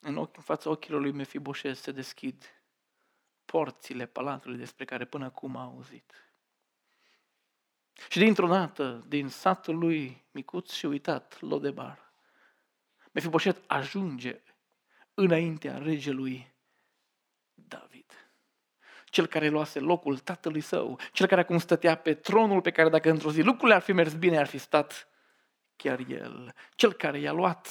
în, 0.01 0.17
ochi, 0.17 0.37
în 0.37 0.43
fața 0.43 0.69
ochilor 0.69 1.01
lui 1.01 1.11
Mefiboset 1.11 1.77
se 1.77 1.91
deschid 1.91 2.63
porțile 3.45 4.05
palatului 4.05 4.57
despre 4.57 4.85
care 4.85 5.05
până 5.05 5.25
acum 5.25 5.55
a 5.55 5.63
auzit. 5.63 6.31
Și 8.09 8.19
dintr-o 8.19 8.47
dată, 8.47 9.03
din 9.07 9.27
satul 9.27 9.77
lui 9.77 10.25
micuț 10.31 10.71
și 10.71 10.85
uitat, 10.85 11.41
Lodebar, 11.41 12.13
Mefiboset 13.11 13.63
ajunge 13.67 14.41
înaintea 15.13 15.77
regelui 15.77 16.53
David. 17.53 18.31
Cel 19.05 19.25
care 19.25 19.47
luase 19.47 19.79
locul 19.79 20.17
tatălui 20.17 20.61
său, 20.61 20.99
cel 21.11 21.27
care 21.27 21.41
acum 21.41 21.57
stătea 21.57 21.95
pe 21.95 22.13
tronul 22.13 22.61
pe 22.61 22.71
care 22.71 22.89
dacă 22.89 23.09
într-o 23.09 23.31
zi 23.31 23.41
lucrurile 23.41 23.75
ar 23.75 23.81
fi 23.81 23.91
mers 23.91 24.13
bine, 24.13 24.37
ar 24.37 24.47
fi 24.47 24.57
stat 24.57 25.07
chiar 25.75 25.99
el, 25.99 26.53
cel 26.75 26.93
care 26.93 27.19
i-a 27.19 27.31
luat 27.31 27.67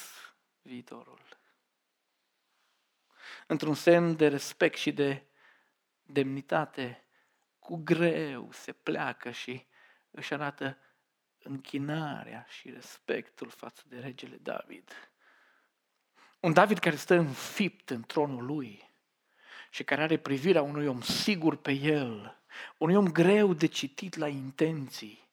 viitorul. 0.62 1.29
Într-un 3.50 3.74
semn 3.74 4.16
de 4.16 4.28
respect 4.28 4.78
și 4.78 4.92
de 4.92 5.22
demnitate, 6.02 7.04
cu 7.58 7.76
greu 7.76 8.48
se 8.52 8.72
pleacă 8.72 9.30
și 9.30 9.66
își 10.10 10.32
arată 10.32 10.78
închinarea 11.38 12.46
și 12.48 12.70
respectul 12.70 13.48
față 13.48 13.82
de 13.86 13.98
regele 13.98 14.36
David. 14.42 15.10
Un 16.40 16.52
David 16.52 16.78
care 16.78 16.96
stă 16.96 17.14
înfipt 17.14 17.90
în 17.90 18.02
tronul 18.02 18.44
lui 18.44 18.90
și 19.70 19.84
care 19.84 20.02
are 20.02 20.18
privirea 20.18 20.62
unui 20.62 20.86
om 20.86 21.00
sigur 21.00 21.56
pe 21.56 21.72
el, 21.72 22.42
unui 22.78 22.94
om 22.94 23.12
greu 23.12 23.54
de 23.54 23.66
citit 23.66 24.16
la 24.16 24.28
intenții. 24.28 25.28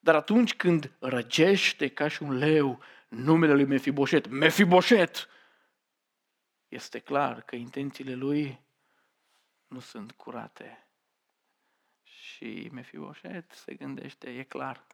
Dar 0.00 0.14
atunci 0.14 0.54
când 0.54 0.92
răgește 0.98 1.88
ca 1.88 2.08
și 2.08 2.22
un 2.22 2.36
leu 2.36 2.82
numele 3.08 3.52
lui 3.52 3.64
Mefiboset, 3.64 4.28
Mefiboset, 4.28 5.28
este 6.68 6.98
clar 6.98 7.42
că 7.42 7.56
intențiile 7.56 8.14
lui 8.14 8.60
nu 9.66 9.80
sunt 9.80 10.12
curate. 10.12 10.88
Și 12.02 12.68
Mefiboset 12.72 13.52
se 13.52 13.74
gândește, 13.74 14.30
e 14.30 14.42
clar, 14.42 14.86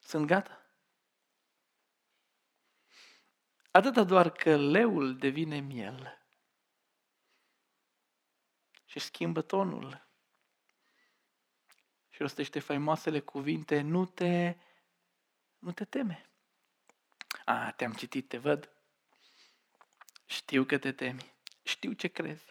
sunt 0.00 0.26
gata. 0.26 0.60
Atâta 3.70 4.04
doar 4.04 4.30
că 4.30 4.56
leul 4.56 5.16
devine 5.18 5.60
miel 5.60 6.26
și 8.84 8.98
schimbă 8.98 9.42
tonul 9.42 10.06
și 12.08 12.22
rostește 12.22 12.58
faimoasele 12.58 13.20
cuvinte, 13.20 13.80
nu 13.80 14.06
te, 14.06 14.56
nu 15.58 15.72
te 15.72 15.84
teme. 15.84 16.30
A, 17.44 17.72
te-am 17.72 17.92
citit, 17.92 18.28
te 18.28 18.38
văd. 18.38 18.75
Știu 20.26 20.64
că 20.64 20.78
te 20.78 20.92
temi. 20.92 21.32
Știu 21.62 21.92
ce 21.92 22.08
crezi. 22.08 22.44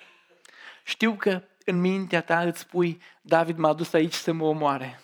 Știu 0.84 1.16
că 1.16 1.44
în 1.66 1.80
mintea 1.80 2.22
ta 2.22 2.42
îți 2.42 2.60
spui, 2.60 3.02
David 3.22 3.58
m-a 3.58 3.74
dus 3.74 3.94
aici 3.94 4.14
să 4.14 4.32
mă 4.32 4.46
omoare. 4.46 5.02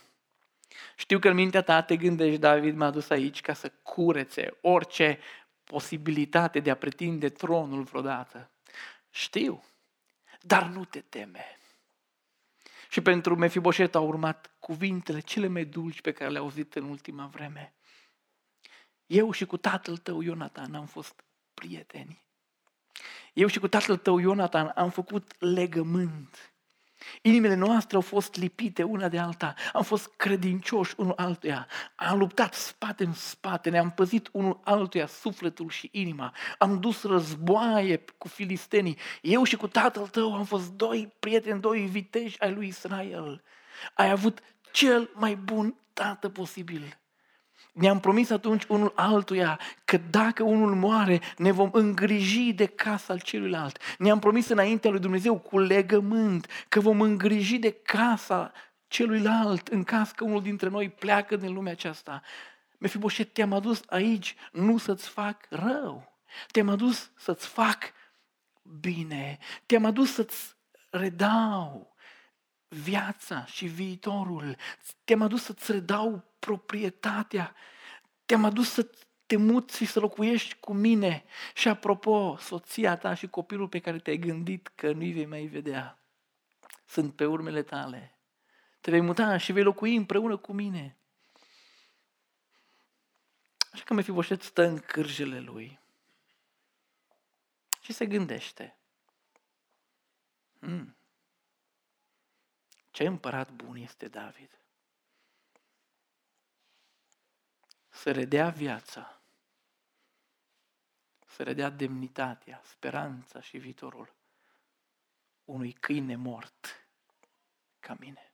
Știu 0.95 1.19
că 1.19 1.29
în 1.29 1.35
mintea 1.35 1.61
ta 1.61 1.81
te 1.81 1.97
gândești, 1.97 2.39
David 2.39 2.75
m-a 2.75 2.89
dus 2.89 3.09
aici 3.09 3.41
ca 3.41 3.53
să 3.53 3.69
curețe 3.69 4.57
orice 4.61 5.19
posibilitate 5.63 6.59
de 6.59 6.71
a 6.71 6.75
pretinde 6.75 7.29
tronul 7.29 7.83
vreodată. 7.83 8.51
Știu, 9.09 9.63
dar 10.41 10.65
nu 10.65 10.85
te 10.85 10.99
teme. 10.99 11.57
Și 12.89 13.01
pentru 13.01 13.35
Mefiboset 13.35 13.95
au 13.95 14.07
urmat 14.07 14.55
cuvintele 14.59 15.19
cele 15.19 15.47
mai 15.47 15.65
dulci 15.65 16.01
pe 16.01 16.11
care 16.11 16.29
le-a 16.29 16.41
auzit 16.41 16.75
în 16.75 16.83
ultima 16.83 17.25
vreme. 17.25 17.73
Eu 19.05 19.31
și 19.31 19.45
cu 19.45 19.57
tatăl 19.57 19.97
tău, 19.97 20.21
Ionatan, 20.21 20.75
am 20.75 20.85
fost 20.85 21.23
prieteni. 21.53 22.23
Eu 23.33 23.47
și 23.47 23.59
cu 23.59 23.67
tatăl 23.67 23.97
tău, 23.97 24.19
Ionatan, 24.19 24.71
am 24.75 24.89
făcut 24.89 25.31
legământ. 25.39 26.51
Inimile 27.21 27.55
noastre 27.55 27.95
au 27.95 28.01
fost 28.01 28.35
lipite 28.35 28.83
una 28.83 29.07
de 29.07 29.17
alta, 29.19 29.53
am 29.73 29.83
fost 29.83 30.13
credincioși 30.15 30.93
unul 30.97 31.13
altuia, 31.15 31.67
am 31.95 32.17
luptat 32.17 32.53
spate 32.53 33.03
în 33.03 33.13
spate, 33.13 33.69
ne-am 33.69 33.91
păzit 33.91 34.29
unul 34.31 34.59
altuia 34.63 35.07
sufletul 35.07 35.69
și 35.69 35.89
inima, 35.91 36.33
am 36.57 36.79
dus 36.79 37.03
războaie 37.03 38.03
cu 38.17 38.27
filistenii. 38.27 38.97
Eu 39.21 39.43
și 39.43 39.55
cu 39.55 39.67
tatăl 39.67 40.07
tău 40.07 40.35
am 40.35 40.43
fost 40.43 40.71
doi 40.71 41.13
prieteni, 41.19 41.61
doi 41.61 41.85
viteji 41.85 42.39
ai 42.39 42.53
lui 42.53 42.67
Israel. 42.67 43.43
Ai 43.93 44.09
avut 44.09 44.39
cel 44.71 45.09
mai 45.13 45.35
bun 45.35 45.75
tată 45.93 46.29
posibil. 46.29 47.00
Ne-am 47.71 47.99
promis 47.99 48.29
atunci 48.29 48.63
unul 48.67 48.91
altuia 48.95 49.59
că 49.85 49.97
dacă 49.97 50.43
unul 50.43 50.75
moare, 50.75 51.21
ne 51.37 51.51
vom 51.51 51.69
îngriji 51.73 52.53
de 52.53 52.65
casa 52.65 53.13
al 53.13 53.19
celuilalt. 53.19 53.79
Ne-am 53.97 54.19
promis 54.19 54.47
înaintea 54.47 54.91
lui 54.91 54.99
Dumnezeu 54.99 55.39
cu 55.39 55.59
legământ 55.59 56.47
că 56.69 56.79
vom 56.79 57.01
îngriji 57.01 57.57
de 57.57 57.71
casa 57.71 58.51
celuilalt 58.87 59.67
în 59.67 59.83
caz 59.83 60.11
că 60.11 60.23
unul 60.23 60.41
dintre 60.41 60.69
noi 60.69 60.89
pleacă 60.89 61.35
din 61.35 61.53
lumea 61.53 61.71
aceasta. 61.71 62.21
Mefiboset, 62.77 63.33
te-am 63.33 63.53
adus 63.53 63.81
aici 63.87 64.35
nu 64.51 64.77
să-ți 64.77 65.09
fac 65.09 65.45
rău. 65.49 66.19
Te-am 66.51 66.69
adus 66.69 67.11
să-ți 67.17 67.47
fac 67.47 67.77
bine. 68.79 69.37
Te-am 69.65 69.85
adus 69.85 70.13
să-ți 70.13 70.55
redau 70.89 71.95
viața 72.67 73.45
și 73.45 73.65
viitorul. 73.65 74.55
Te-am 75.03 75.21
adus 75.21 75.43
să-ți 75.43 75.71
redau 75.71 76.30
proprietatea. 76.41 77.55
Te-am 78.25 78.45
adus 78.45 78.71
să 78.71 78.89
te 79.25 79.35
muți 79.35 79.77
și 79.77 79.85
să 79.85 79.99
locuiești 79.99 80.55
cu 80.59 80.73
mine. 80.73 81.23
Și 81.53 81.67
apropo, 81.67 82.37
soția 82.39 82.97
ta 82.97 83.13
și 83.13 83.27
copilul 83.27 83.67
pe 83.67 83.79
care 83.79 83.99
te-ai 83.99 84.17
gândit 84.17 84.71
că 84.75 84.91
nu-i 84.91 85.11
vei 85.11 85.25
mai 85.25 85.45
vedea, 85.45 85.99
sunt 86.85 87.15
pe 87.15 87.25
urmele 87.25 87.63
tale. 87.63 88.15
Te 88.81 88.91
vei 88.91 89.01
muta 89.01 89.37
și 89.37 89.51
vei 89.51 89.63
locui 89.63 89.95
împreună 89.95 90.37
cu 90.37 90.53
mine. 90.53 90.97
Așa 93.71 93.83
că 93.83 93.93
Mefiboset 93.93 94.41
stă 94.41 94.63
în 94.63 94.79
cârjele 94.79 95.39
lui 95.39 95.79
și 97.81 97.93
se 97.93 98.05
gândește. 98.05 98.75
Hmm. 100.59 100.95
Ce 102.91 103.03
împărat 103.05 103.51
bun 103.51 103.75
este 103.75 104.07
David. 104.07 104.59
Să 108.01 108.11
redea 108.11 108.49
viața, 108.49 109.21
să 111.25 111.43
redea 111.43 111.69
demnitatea, 111.69 112.61
speranța 112.63 113.41
și 113.41 113.57
viitorul 113.57 114.15
unui 115.45 115.71
câine 115.71 116.15
mort 116.15 116.87
ca 117.79 117.95
mine. 117.99 118.33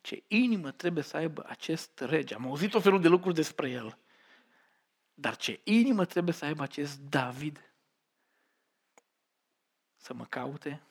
Ce 0.00 0.24
inimă 0.26 0.70
trebuie 0.70 1.02
să 1.02 1.16
aibă 1.16 1.44
acest 1.46 2.00
rege. 2.00 2.34
Am 2.34 2.46
auzit 2.46 2.74
o 2.74 2.80
felul 2.80 3.00
de 3.00 3.08
lucruri 3.08 3.34
despre 3.34 3.70
el. 3.70 3.98
Dar 5.14 5.36
ce 5.36 5.60
inimă 5.64 6.04
trebuie 6.04 6.34
să 6.34 6.44
aibă 6.44 6.62
acest 6.62 6.98
David 6.98 7.74
să 9.96 10.14
mă 10.14 10.24
caute, 10.24 10.82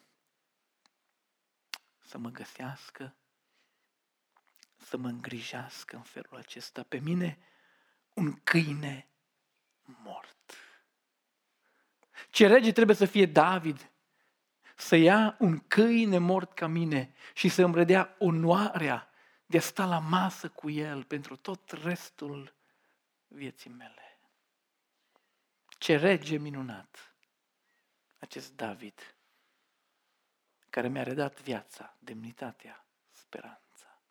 să 1.99 2.17
mă 2.17 2.29
găsească, 2.29 3.15
să 4.83 4.97
mă 4.97 5.07
îngrijească 5.07 5.95
în 5.95 6.01
felul 6.01 6.37
acesta. 6.37 6.83
Pe 6.83 6.99
mine, 6.99 7.37
un 8.13 8.39
câine 8.43 9.07
mort. 9.83 10.55
Ce 12.29 12.47
rege 12.47 12.71
trebuie 12.71 12.95
să 12.95 13.05
fie 13.05 13.25
David? 13.25 13.91
Să 14.75 14.95
ia 14.95 15.35
un 15.39 15.59
câine 15.67 16.17
mort 16.17 16.53
ca 16.53 16.67
mine 16.67 17.13
și 17.33 17.49
să 17.49 17.63
îmi 17.63 17.75
redea 17.75 18.15
onoarea 18.19 19.09
de 19.45 19.57
a 19.57 19.61
sta 19.61 19.85
la 19.85 19.99
masă 19.99 20.49
cu 20.49 20.69
el 20.69 21.03
pentru 21.03 21.35
tot 21.35 21.71
restul 21.71 22.53
vieții 23.27 23.69
mele. 23.69 24.19
Ce 25.77 25.97
rege 25.97 26.37
minunat 26.37 27.15
acest 28.19 28.55
David 28.55 29.15
care 30.69 30.87
mi-a 30.87 31.03
redat 31.03 31.41
viața, 31.41 31.95
demnitatea, 31.99 32.85
speranța. 33.09 34.01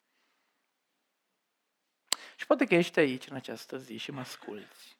Și 2.37 2.39
poate 2.50 2.64
că 2.64 2.74
ești 2.74 2.98
aici 2.98 3.26
în 3.26 3.36
această 3.36 3.78
zi 3.78 3.96
și 3.96 4.10
mă 4.10 4.20
asculți 4.20 4.96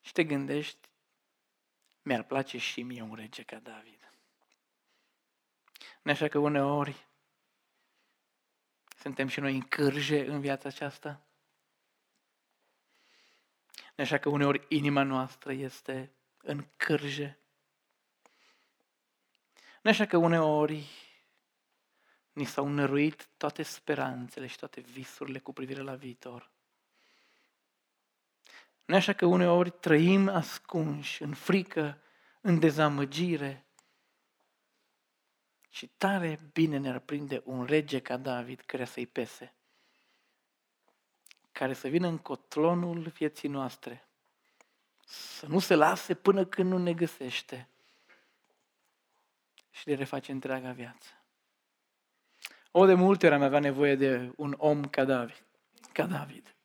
și 0.00 0.12
te 0.12 0.24
gândești, 0.24 0.88
mi-ar 2.02 2.22
place 2.22 2.58
și 2.58 2.82
mie 2.82 3.02
un 3.02 3.14
rege 3.14 3.42
ca 3.42 3.58
David. 3.58 4.12
nu 6.02 6.10
așa 6.10 6.28
că 6.28 6.38
uneori 6.38 7.06
suntem 8.98 9.28
și 9.28 9.40
noi 9.40 9.54
în 9.54 9.60
cârje 9.60 10.26
în 10.26 10.40
viața 10.40 10.68
aceasta? 10.68 11.26
nu 13.94 14.04
așa 14.04 14.18
că 14.18 14.28
uneori 14.28 14.66
inima 14.68 15.02
noastră 15.02 15.52
este 15.52 16.12
în 16.42 16.66
cârje? 16.76 17.38
nu 19.82 19.90
așa 19.90 20.06
că 20.06 20.16
uneori 20.16 20.88
ni 22.32 22.44
s-au 22.44 22.68
năruit 22.68 23.28
toate 23.36 23.62
speranțele 23.62 24.46
și 24.46 24.56
toate 24.56 24.80
visurile 24.80 25.38
cu 25.38 25.52
privire 25.52 25.80
la 25.80 25.94
viitor? 25.94 26.50
nu 28.84 28.98
așa 28.98 29.12
că 29.12 29.26
uneori 29.26 29.70
trăim 29.70 30.28
ascunși, 30.28 31.22
în 31.22 31.34
frică, 31.34 31.98
în 32.40 32.58
dezamăgire? 32.58 33.64
Și 35.68 35.86
tare 35.86 36.40
bine 36.52 36.78
ne-ar 36.78 36.98
prinde 36.98 37.42
un 37.44 37.64
rege 37.64 38.00
ca 38.00 38.16
David 38.16 38.60
care 38.60 38.84
să-i 38.84 39.06
pese, 39.06 39.54
care 41.52 41.74
să 41.74 41.88
vină 41.88 42.06
în 42.06 42.18
cotlonul 42.18 43.00
vieții 43.00 43.48
noastre, 43.48 44.06
să 45.04 45.46
nu 45.46 45.58
se 45.58 45.74
lase 45.74 46.14
până 46.14 46.44
când 46.44 46.70
nu 46.70 46.78
ne 46.78 46.94
găsește 46.94 47.68
și 49.70 49.88
le 49.88 49.94
reface 49.94 50.32
întreaga 50.32 50.72
viață. 50.72 51.21
O, 52.74 52.86
de 52.86 52.94
multe 52.94 53.26
ori 53.26 53.34
am 53.34 53.42
avea 53.42 53.58
nevoie 53.58 53.96
de 53.96 54.32
un 54.36 54.54
om 54.58 54.84
ca 54.84 55.04
David. 55.04 55.44
Ca 55.92 56.06
David. 56.06 56.56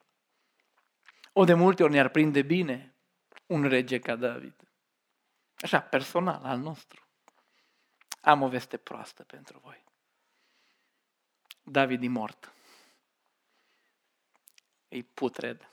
O, 1.34 1.46
de 1.46 1.54
multe 1.54 1.84
ori 1.84 1.92
ne-ar 1.92 2.10
prinde 2.10 2.42
bine 2.42 2.96
un 3.46 3.64
rege 3.64 4.00
ca 4.00 4.16
David. 4.16 4.70
Așa, 5.62 5.82
personal, 5.82 6.44
al 6.44 6.60
nostru. 6.60 7.08
Am 8.22 8.42
o 8.42 8.48
veste 8.48 8.78
proastă 8.78 9.24
pentru 9.24 9.60
voi. 9.60 9.84
David 11.64 12.04
e 12.04 12.08
mort. 12.08 12.54
E 14.88 15.04
putred. 15.04 15.72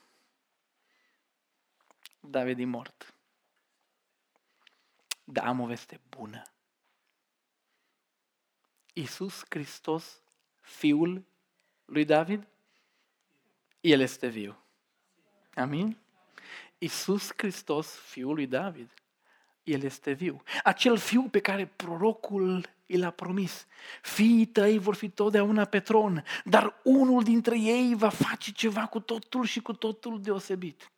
David 2.20 2.58
e 2.58 2.64
mort. 2.64 3.14
Dar 5.24 5.46
am 5.46 5.60
o 5.60 5.66
veste 5.66 6.00
bună. 6.08 6.42
Iisus 8.92 9.42
Hristos, 9.48 10.23
Fiul 10.64 11.24
lui 11.84 12.04
David, 12.04 12.46
El 13.80 14.00
este 14.00 14.28
viu. 14.28 14.56
Amin? 15.54 15.96
Iisus 16.78 17.32
Hristos, 17.36 17.86
Fiul 17.86 18.34
lui 18.34 18.46
David, 18.46 18.90
El 19.62 19.82
este 19.82 20.12
viu. 20.12 20.42
Acel 20.64 20.96
fiu 20.96 21.28
pe 21.28 21.40
care 21.40 21.66
prorocul 21.66 22.68
i 22.86 22.96
l-a 22.96 23.10
promis. 23.10 23.66
Fiii 24.02 24.46
tăi 24.46 24.78
vor 24.78 24.94
fi 24.94 25.08
totdeauna 25.08 25.64
pe 25.64 25.80
tron, 25.80 26.24
dar 26.44 26.80
unul 26.82 27.22
dintre 27.22 27.58
ei 27.58 27.94
va 27.94 28.08
face 28.08 28.52
ceva 28.52 28.86
cu 28.86 29.00
totul 29.00 29.44
și 29.44 29.60
cu 29.60 29.72
totul 29.72 30.22
deosebit. 30.22 30.92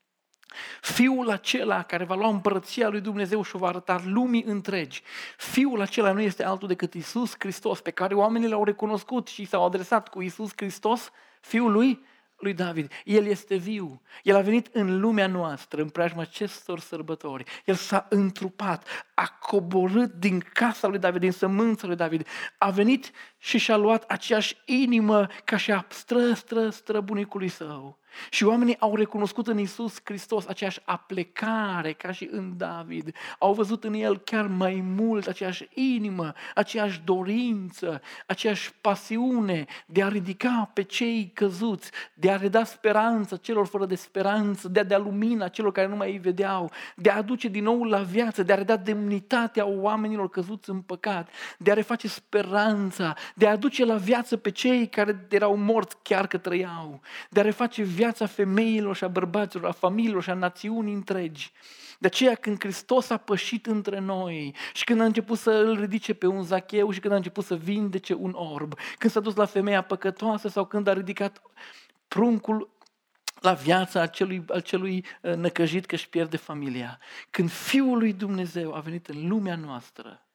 Fiul 0.80 1.30
acela 1.30 1.82
care 1.82 2.04
va 2.04 2.14
lua 2.14 2.28
împărăția 2.28 2.88
lui 2.88 3.00
Dumnezeu 3.00 3.42
și 3.42 3.56
o 3.56 3.58
va 3.58 3.68
arăta 3.68 4.02
lumii 4.04 4.42
întregi. 4.42 5.02
Fiul 5.36 5.80
acela 5.80 6.12
nu 6.12 6.20
este 6.20 6.44
altul 6.44 6.68
decât 6.68 6.94
Isus 6.94 7.34
Hristos, 7.38 7.80
pe 7.80 7.90
care 7.90 8.14
oamenii 8.14 8.48
l-au 8.48 8.64
recunoscut 8.64 9.28
și 9.28 9.44
s-au 9.44 9.64
adresat 9.64 10.08
cu 10.08 10.22
Isus 10.22 10.50
Hristos, 10.56 11.10
Fiul 11.40 11.72
lui 11.72 12.04
lui 12.36 12.54
David. 12.54 12.92
El 13.04 13.26
este 13.26 13.56
viu. 13.56 14.02
El 14.22 14.36
a 14.36 14.40
venit 14.40 14.68
în 14.72 15.00
lumea 15.00 15.26
noastră, 15.26 15.82
în 15.82 15.88
preajma 15.88 16.20
acestor 16.20 16.80
sărbători. 16.80 17.44
El 17.64 17.74
s-a 17.74 18.06
întrupat, 18.08 18.86
a 19.14 19.38
coborât 19.40 20.12
din 20.12 20.40
casa 20.52 20.88
lui 20.88 20.98
David, 20.98 21.20
din 21.20 21.32
sămânța 21.32 21.86
lui 21.86 21.96
David. 21.96 22.26
A 22.58 22.70
venit 22.70 23.10
și 23.46 23.58
și-a 23.58 23.76
luat 23.76 24.04
aceeași 24.08 24.56
inimă 24.64 25.26
ca 25.44 25.56
și 25.56 25.72
a 25.72 25.86
stră, 25.88 26.32
stră, 26.32 26.70
stră 26.70 27.00
bunicului 27.00 27.48
său. 27.48 27.98
Și 28.30 28.44
oamenii 28.44 28.76
au 28.78 28.96
recunoscut 28.96 29.46
în 29.46 29.58
Isus 29.58 30.00
Hristos 30.04 30.46
aceeași 30.46 30.80
aplecare 30.84 31.92
ca 31.92 32.12
și 32.12 32.28
în 32.30 32.52
David. 32.56 33.14
Au 33.38 33.52
văzut 33.52 33.84
în 33.84 33.94
el 33.94 34.18
chiar 34.18 34.46
mai 34.46 34.84
mult 34.96 35.26
aceeași 35.26 35.68
inimă, 35.74 36.32
aceeași 36.54 37.00
dorință, 37.04 38.00
aceeași 38.26 38.72
pasiune 38.80 39.64
de 39.86 40.02
a 40.02 40.08
ridica 40.08 40.70
pe 40.74 40.82
cei 40.82 41.30
căzuți, 41.34 41.90
de 42.14 42.30
a 42.30 42.36
reda 42.36 42.64
speranță 42.64 43.36
celor 43.36 43.66
fără 43.66 43.86
de 43.86 43.94
speranță, 43.94 44.68
de 44.68 44.80
a 44.80 44.84
dea 44.84 44.98
lumina 44.98 45.48
celor 45.48 45.72
care 45.72 45.88
nu 45.88 45.96
mai 45.96 46.10
îi 46.10 46.18
vedeau, 46.18 46.70
de 46.96 47.10
a 47.10 47.16
aduce 47.16 47.48
din 47.48 47.62
nou 47.62 47.82
la 47.82 47.98
viață, 47.98 48.42
de 48.42 48.52
a 48.52 48.56
reda 48.56 48.76
demnitatea 48.76 49.66
oamenilor 49.66 50.28
căzuți 50.28 50.70
în 50.70 50.80
păcat, 50.80 51.28
de 51.58 51.70
a 51.70 51.74
reface 51.74 52.08
speranța, 52.08 53.14
de 53.38 53.46
a 53.46 53.50
aduce 53.50 53.84
la 53.84 53.96
viață 53.96 54.36
pe 54.36 54.50
cei 54.50 54.88
care 54.88 55.26
erau 55.30 55.56
morți 55.56 55.96
chiar 56.02 56.26
că 56.26 56.38
trăiau, 56.38 57.00
de 57.30 57.40
a 57.40 57.42
reface 57.42 57.82
viața 57.82 58.04
viața 58.06 58.26
femeilor 58.26 58.96
și 58.96 59.04
a 59.04 59.08
bărbaților, 59.08 59.66
a 59.66 59.72
familiilor 59.72 60.22
și 60.22 60.30
a 60.30 60.34
națiunii 60.34 60.94
întregi. 60.94 61.52
De 61.98 62.06
aceea 62.06 62.34
când 62.34 62.58
Hristos 62.58 63.10
a 63.10 63.16
pășit 63.16 63.66
între 63.66 63.98
noi 63.98 64.54
și 64.72 64.84
când 64.84 65.00
a 65.00 65.04
început 65.04 65.38
să 65.38 65.50
îl 65.50 65.80
ridice 65.80 66.14
pe 66.14 66.26
un 66.26 66.42
zacheu 66.42 66.90
și 66.90 67.00
când 67.00 67.12
a 67.12 67.16
început 67.16 67.44
să 67.44 67.56
vindece 67.56 68.14
un 68.14 68.32
orb, 68.32 68.74
când 68.98 69.12
s-a 69.12 69.20
dus 69.20 69.34
la 69.34 69.44
femeia 69.44 69.82
păcătoasă 69.82 70.48
sau 70.48 70.64
când 70.64 70.86
a 70.86 70.92
ridicat 70.92 71.42
pruncul 72.08 72.70
la 73.40 73.52
viața 73.52 74.00
acelui, 74.00 74.44
acelui 74.48 75.04
uh, 75.22 75.34
năcăjit 75.34 75.86
că 75.86 75.94
își 75.94 76.08
pierde 76.08 76.36
familia. 76.36 76.98
Când 77.30 77.50
Fiul 77.50 77.98
lui 77.98 78.12
Dumnezeu 78.12 78.74
a 78.74 78.80
venit 78.80 79.06
în 79.06 79.28
lumea 79.28 79.56
noastră, 79.56 80.25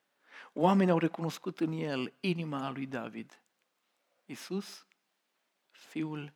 oamenii 0.54 0.92
au 0.92 0.98
recunoscut 0.98 1.60
în 1.60 1.72
el 1.72 2.14
inima 2.20 2.70
lui 2.70 2.86
David. 2.86 3.42
Iisus, 4.26 4.86
Fiul 5.70 6.34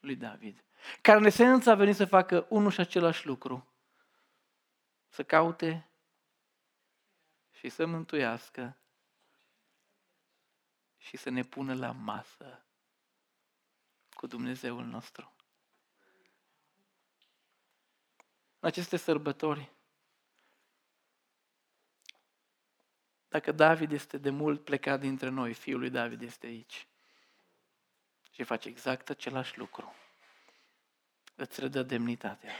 lui 0.00 0.16
David, 0.16 0.64
care 1.00 1.18
în 1.18 1.24
esență 1.24 1.70
a 1.70 1.74
venit 1.74 1.96
să 1.96 2.04
facă 2.04 2.46
unul 2.48 2.70
și 2.70 2.80
același 2.80 3.26
lucru. 3.26 3.72
Să 5.08 5.24
caute 5.24 5.90
și 7.50 7.68
să 7.68 7.86
mântuiască 7.86 8.78
și 10.96 11.16
să 11.16 11.30
ne 11.30 11.42
pună 11.42 11.74
la 11.74 11.92
masă 11.92 12.66
cu 14.10 14.26
Dumnezeul 14.26 14.84
nostru. 14.84 15.32
În 18.58 18.68
aceste 18.68 18.96
sărbători, 18.96 19.72
dacă 23.28 23.52
David 23.52 23.92
este 23.92 24.18
de 24.18 24.30
mult 24.30 24.64
plecat 24.64 25.00
dintre 25.00 25.28
noi, 25.28 25.52
fiul 25.54 25.78
lui 25.78 25.90
David 25.90 26.22
este 26.22 26.46
aici 26.46 26.86
și 28.30 28.42
face 28.42 28.68
exact 28.68 29.08
același 29.10 29.58
lucru. 29.58 29.94
Îți 31.34 31.60
redă 31.60 31.82
demnitatea. 31.82 32.52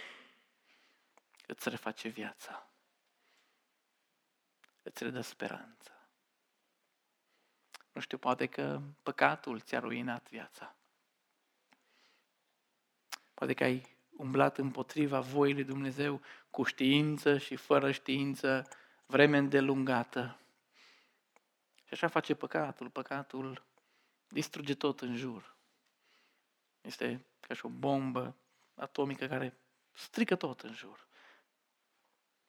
Îți 1.46 1.68
reface 1.68 2.08
viața. 2.08 2.66
Îți 4.82 5.02
redă 5.02 5.20
speranța. 5.20 5.92
Nu 7.92 8.00
știu, 8.00 8.18
poate 8.18 8.46
că 8.46 8.80
păcatul 9.02 9.60
ți-a 9.60 9.78
ruinat 9.78 10.30
viața. 10.30 10.74
Poate 13.34 13.54
că 13.54 13.64
ai 13.64 13.96
umblat 14.16 14.58
împotriva 14.58 15.20
voii 15.20 15.54
lui 15.54 15.64
Dumnezeu 15.64 16.20
cu 16.50 16.62
știință 16.62 17.38
și 17.38 17.56
fără 17.56 17.90
știință, 17.90 18.68
vreme 19.06 19.38
îndelungată. 19.38 20.38
Și 21.88 21.94
așa 21.94 22.08
face 22.08 22.34
păcatul. 22.34 22.90
Păcatul 22.90 23.64
distruge 24.26 24.74
tot 24.74 25.00
în 25.00 25.16
jur. 25.16 25.56
Este 26.80 27.26
ca 27.40 27.54
și 27.54 27.66
o 27.66 27.68
bombă 27.68 28.36
atomică 28.74 29.26
care 29.26 29.58
strică 29.92 30.36
tot 30.36 30.60
în 30.60 30.74
jur. 30.74 31.06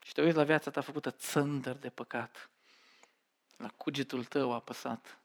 Și 0.03 0.13
te 0.13 0.21
uiți 0.21 0.35
la 0.35 0.43
viața 0.43 0.71
ta 0.71 0.81
făcută 0.81 1.11
țândăr 1.11 1.75
de 1.75 1.89
păcat. 1.89 2.49
La 3.57 3.69
cugetul 3.69 4.25
tău 4.25 4.53
apăsat. 4.53 5.19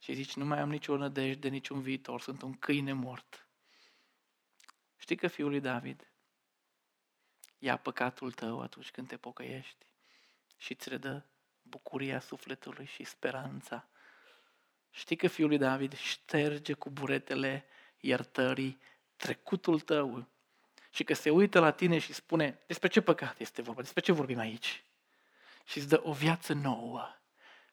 Și 0.00 0.14
zici, 0.14 0.34
nu 0.34 0.44
mai 0.44 0.60
am 0.60 0.68
nicio 0.68 0.96
nădejde, 0.96 1.48
niciun 1.48 1.80
viitor, 1.80 2.20
sunt 2.20 2.42
un 2.42 2.58
câine 2.58 2.92
mort. 2.92 3.48
Știi 4.96 5.16
că 5.16 5.28
fiul 5.28 5.50
lui 5.50 5.60
David 5.60 6.08
ia 7.58 7.76
păcatul 7.76 8.32
tău 8.32 8.60
atunci 8.60 8.90
când 8.90 9.08
te 9.08 9.16
pocăiești 9.16 9.86
și 10.56 10.72
îți 10.72 10.88
redă 10.88 11.26
bucuria 11.68 12.20
sufletului 12.20 12.86
și 12.86 13.04
speranța. 13.04 13.86
Știi 14.90 15.16
că 15.16 15.28
fiul 15.28 15.48
lui 15.48 15.58
David 15.58 15.96
șterge 15.96 16.72
cu 16.72 16.90
buretele 16.90 17.64
iertării 18.00 18.78
trecutul 19.16 19.80
tău 19.80 20.28
și 20.90 21.04
că 21.04 21.14
se 21.14 21.30
uită 21.30 21.60
la 21.60 21.70
tine 21.70 21.98
și 21.98 22.12
spune 22.12 22.58
despre 22.66 22.88
ce 22.88 23.00
păcat 23.00 23.40
este 23.40 23.62
vorba, 23.62 23.80
despre 23.80 24.00
ce 24.00 24.12
vorbim 24.12 24.38
aici. 24.38 24.84
Și 25.64 25.78
îți 25.78 25.88
dă 25.88 26.00
o 26.04 26.12
viață 26.12 26.52
nouă. 26.52 27.08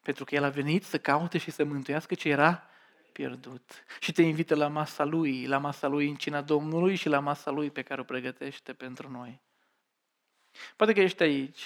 Pentru 0.02 0.24
că 0.24 0.36
El 0.36 0.44
a 0.44 0.50
venit 0.50 0.84
să 0.84 1.00
caute 1.00 1.38
și 1.38 1.52
să 1.52 1.64
mântuiască 1.64 2.16
ce 2.16 2.30
era 2.30 2.70
pierdut. 3.12 3.84
Și 4.00 4.12
te 4.12 4.22
invită 4.22 4.56
la 4.56 4.68
masa 4.68 5.04
Lui, 5.04 5.46
la 5.46 5.58
masa 5.58 5.88
Lui 5.88 6.10
în 6.10 6.16
cina 6.16 6.42
Domnului 6.42 6.96
și 6.96 7.10
la 7.10 7.20
masa 7.20 7.52
Lui 7.52 7.72
pe 7.72 7.82
care 7.82 8.02
o 8.02 8.04
pregătește 8.04 8.74
pentru 8.74 9.10
noi. 9.10 9.42
Poate 10.76 10.94
că 10.94 11.00
ești 11.00 11.24
aici 11.24 11.62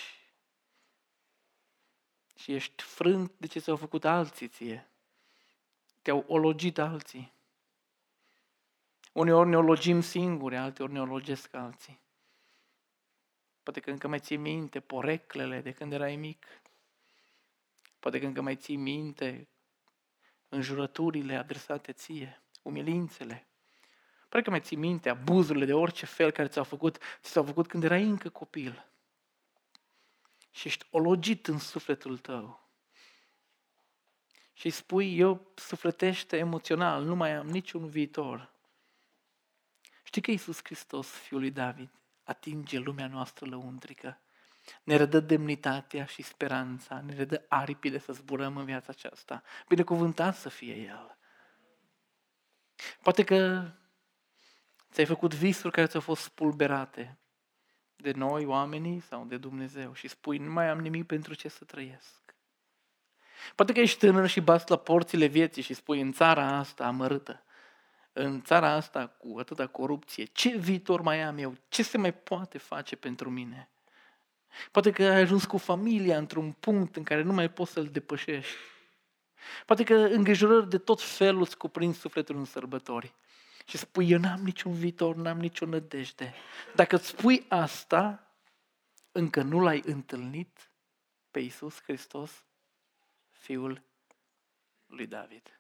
și 2.36 2.54
ești 2.54 2.84
frânt 2.84 3.32
de 3.38 3.48
ce 3.48 3.60
s-au 3.60 3.76
făcut 3.76 4.06
alții 4.06 4.48
ție. 4.48 4.88
Te-au 6.02 6.26
ologit 6.28 6.78
alții. 6.78 7.34
Uneori 9.14 9.50
ne 9.50 9.58
ologim 9.58 10.02
singuri, 10.02 10.58
alteori 10.58 10.92
ne 10.92 11.02
ologesc 11.02 11.54
alții. 11.54 12.00
Poate 13.64 13.80
că 13.80 13.90
încă 13.90 14.08
mai 14.08 14.20
ții 14.20 14.38
minte 14.38 14.80
poreclele 14.80 15.62
de 15.62 15.72
când 15.72 15.94
erai 15.94 16.16
mic. 16.16 16.46
Poate 18.00 18.20
că 18.20 18.26
încă 18.26 18.42
mai 18.42 18.56
ții 18.56 18.76
minte 18.76 19.48
înjurăturile 20.50 21.36
adresate 21.36 21.92
ție, 21.92 22.42
umilințele. 22.62 23.48
Poate 24.30 24.46
că 24.46 24.50
mai 24.50 24.62
ții 24.62 24.78
minte 24.78 25.10
abuzurile 25.10 25.66
de 25.66 25.74
orice 25.74 26.06
fel 26.06 26.32
care 26.32 26.48
ți-au 26.48 26.64
făcut, 26.64 26.98
ți 27.22 27.32
s-au 27.32 27.44
făcut 27.44 27.68
când 27.68 27.84
erai 27.84 28.04
încă 28.04 28.30
copil. 28.30 28.86
Și 30.56 30.68
ești 30.68 30.86
ologit 30.90 31.48
în 31.48 31.60
sufletul 31.60 32.18
tău. 32.18 32.70
Și 34.54 34.70
spui, 34.70 35.18
eu 35.18 35.52
sufletește 35.56 36.38
emoțional, 36.38 37.04
nu 37.04 37.16
mai 37.16 37.36
am 37.36 37.48
niciun 37.48 37.88
viitor. 37.90 38.54
Știi 40.04 40.22
că 40.22 40.32
Iisus 40.32 40.60
Hristos, 40.64 41.08
Fiul 41.08 41.40
lui 41.40 41.52
David, 41.52 41.90
atinge 42.24 42.78
lumea 42.78 43.08
noastră 43.08 43.46
lăuntrică, 43.46 44.20
ne 44.84 44.96
redă 44.96 45.20
demnitatea 45.20 46.06
și 46.06 46.22
speranța, 46.22 47.02
ne 47.02 47.14
redă 47.14 47.46
aripile 47.48 47.98
să 47.98 48.14
zburăm 48.14 48.58
în 48.58 48.66
viața 48.66 48.88
aceasta. 48.90 49.44
Binecuvântat 49.68 50.36
să 50.36 50.50
fie 50.50 50.76
El. 50.76 51.18
Poate 53.02 53.24
că 53.24 53.72
ți-ai 54.92 55.06
făcut 55.06 55.34
visuri 55.34 55.74
care 55.74 55.88
ți-au 55.88 56.02
fost 56.02 56.22
spulberate 56.22 57.20
de 58.06 58.12
noi, 58.12 58.46
oamenii, 58.46 59.00
sau 59.00 59.26
de 59.26 59.38
Dumnezeu 59.38 59.94
și 59.94 60.08
spui, 60.08 60.38
nu 60.38 60.52
mai 60.52 60.70
am 60.70 60.80
nimic 60.80 61.06
pentru 61.06 61.34
ce 61.34 61.48
să 61.48 61.64
trăiesc. 61.64 62.36
Poate 63.56 63.74
că 63.74 63.80
ești 63.80 64.00
tânăr 64.00 64.28
și 64.28 64.40
bați 64.40 64.70
la 64.70 64.76
porțile 64.76 65.26
vieții 65.26 65.62
și 65.62 65.74
spui, 65.74 66.02
în 66.02 66.12
țara 66.12 66.58
asta 66.58 66.86
amărâtă, 66.86 67.44
în 68.14 68.42
țara 68.42 68.72
asta 68.72 69.08
cu 69.08 69.36
atâta 69.40 69.68
corupție, 69.68 70.24
ce 70.24 70.58
viitor 70.58 71.02
mai 71.02 71.22
am 71.22 71.38
eu? 71.38 71.56
Ce 71.68 71.84
se 71.84 71.98
mai 71.98 72.14
poate 72.14 72.58
face 72.58 72.96
pentru 72.96 73.30
mine? 73.30 73.70
Poate 74.72 74.92
că 74.92 75.04
ai 75.04 75.22
ajuns 75.22 75.46
cu 75.46 75.58
familia 75.58 76.18
într-un 76.18 76.52
punct 76.52 76.96
în 76.96 77.04
care 77.04 77.22
nu 77.22 77.34
mai 77.34 77.50
poți 77.50 77.72
să-l 77.72 77.86
depășești. 77.86 78.56
Poate 79.66 79.84
că 79.84 79.94
îngrijorări 79.94 80.70
de 80.70 80.78
tot 80.78 81.02
felul 81.02 81.42
îți 81.42 81.58
cuprind 81.58 81.96
sufletul 81.96 82.36
în 82.36 82.46
sărbători. 82.46 83.14
Și 83.66 83.78
spui, 83.78 84.10
eu 84.10 84.20
n-am 84.20 84.44
niciun 84.44 84.74
viitor, 84.74 85.16
n-am 85.16 85.40
nicio 85.40 85.66
nădejde. 85.66 86.34
Dacă 86.76 86.96
îți 86.96 87.08
spui 87.08 87.46
asta, 87.50 88.32
încă 89.12 89.42
nu 89.42 89.60
l-ai 89.60 89.82
întâlnit 89.86 90.70
pe 91.32 91.40
Iisus 91.40 91.82
Hristos, 91.82 92.46
Fiul 93.30 93.84
lui 94.86 95.08
David. 95.08 95.60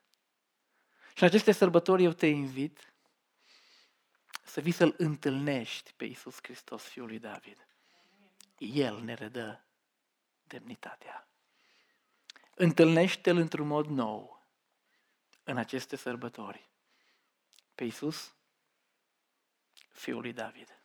Și 1.16 1.24
în 1.24 1.28
aceste 1.28 1.52
sărbători 1.52 2.04
eu 2.04 2.12
te 2.12 2.28
invit 2.28 2.94
să 4.44 4.62
vii 4.62 4.72
să-L 4.72 4.94
întâlnești 4.98 5.94
pe 5.94 6.06
Iisus 6.06 6.38
Hristos, 6.42 6.84
Fiul 6.84 7.08
lui 7.08 7.20
David. 7.20 7.68
El 8.58 9.02
ne 9.04 9.14
redă 9.14 9.66
demnitatea. 10.44 11.28
Întâlnește-L 12.56 13.38
într-un 13.38 13.68
mod 13.68 13.86
nou 13.86 14.44
în 15.44 15.58
aceste 15.58 15.96
sărbători. 15.96 16.70
Pe 17.76 17.84
Iisus, 17.84 18.34
Fiul 19.92 20.22
lui 20.22 20.34
David. 20.34 20.80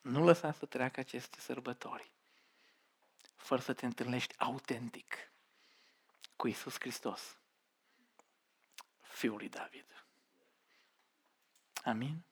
Nu 0.00 0.24
lăsa 0.24 0.52
să 0.52 0.66
treacă 0.66 1.00
aceste 1.00 1.40
sărbători 1.40 2.10
fără 3.36 3.60
să 3.60 3.72
te 3.72 3.86
întâlnești 3.86 4.38
autentic 4.38 5.32
cu 6.36 6.48
Isus 6.48 6.74
Hristos 6.78 7.36
fiul 9.16 9.36
lui 9.36 9.48
David. 9.48 10.06
Amin? 11.84 12.24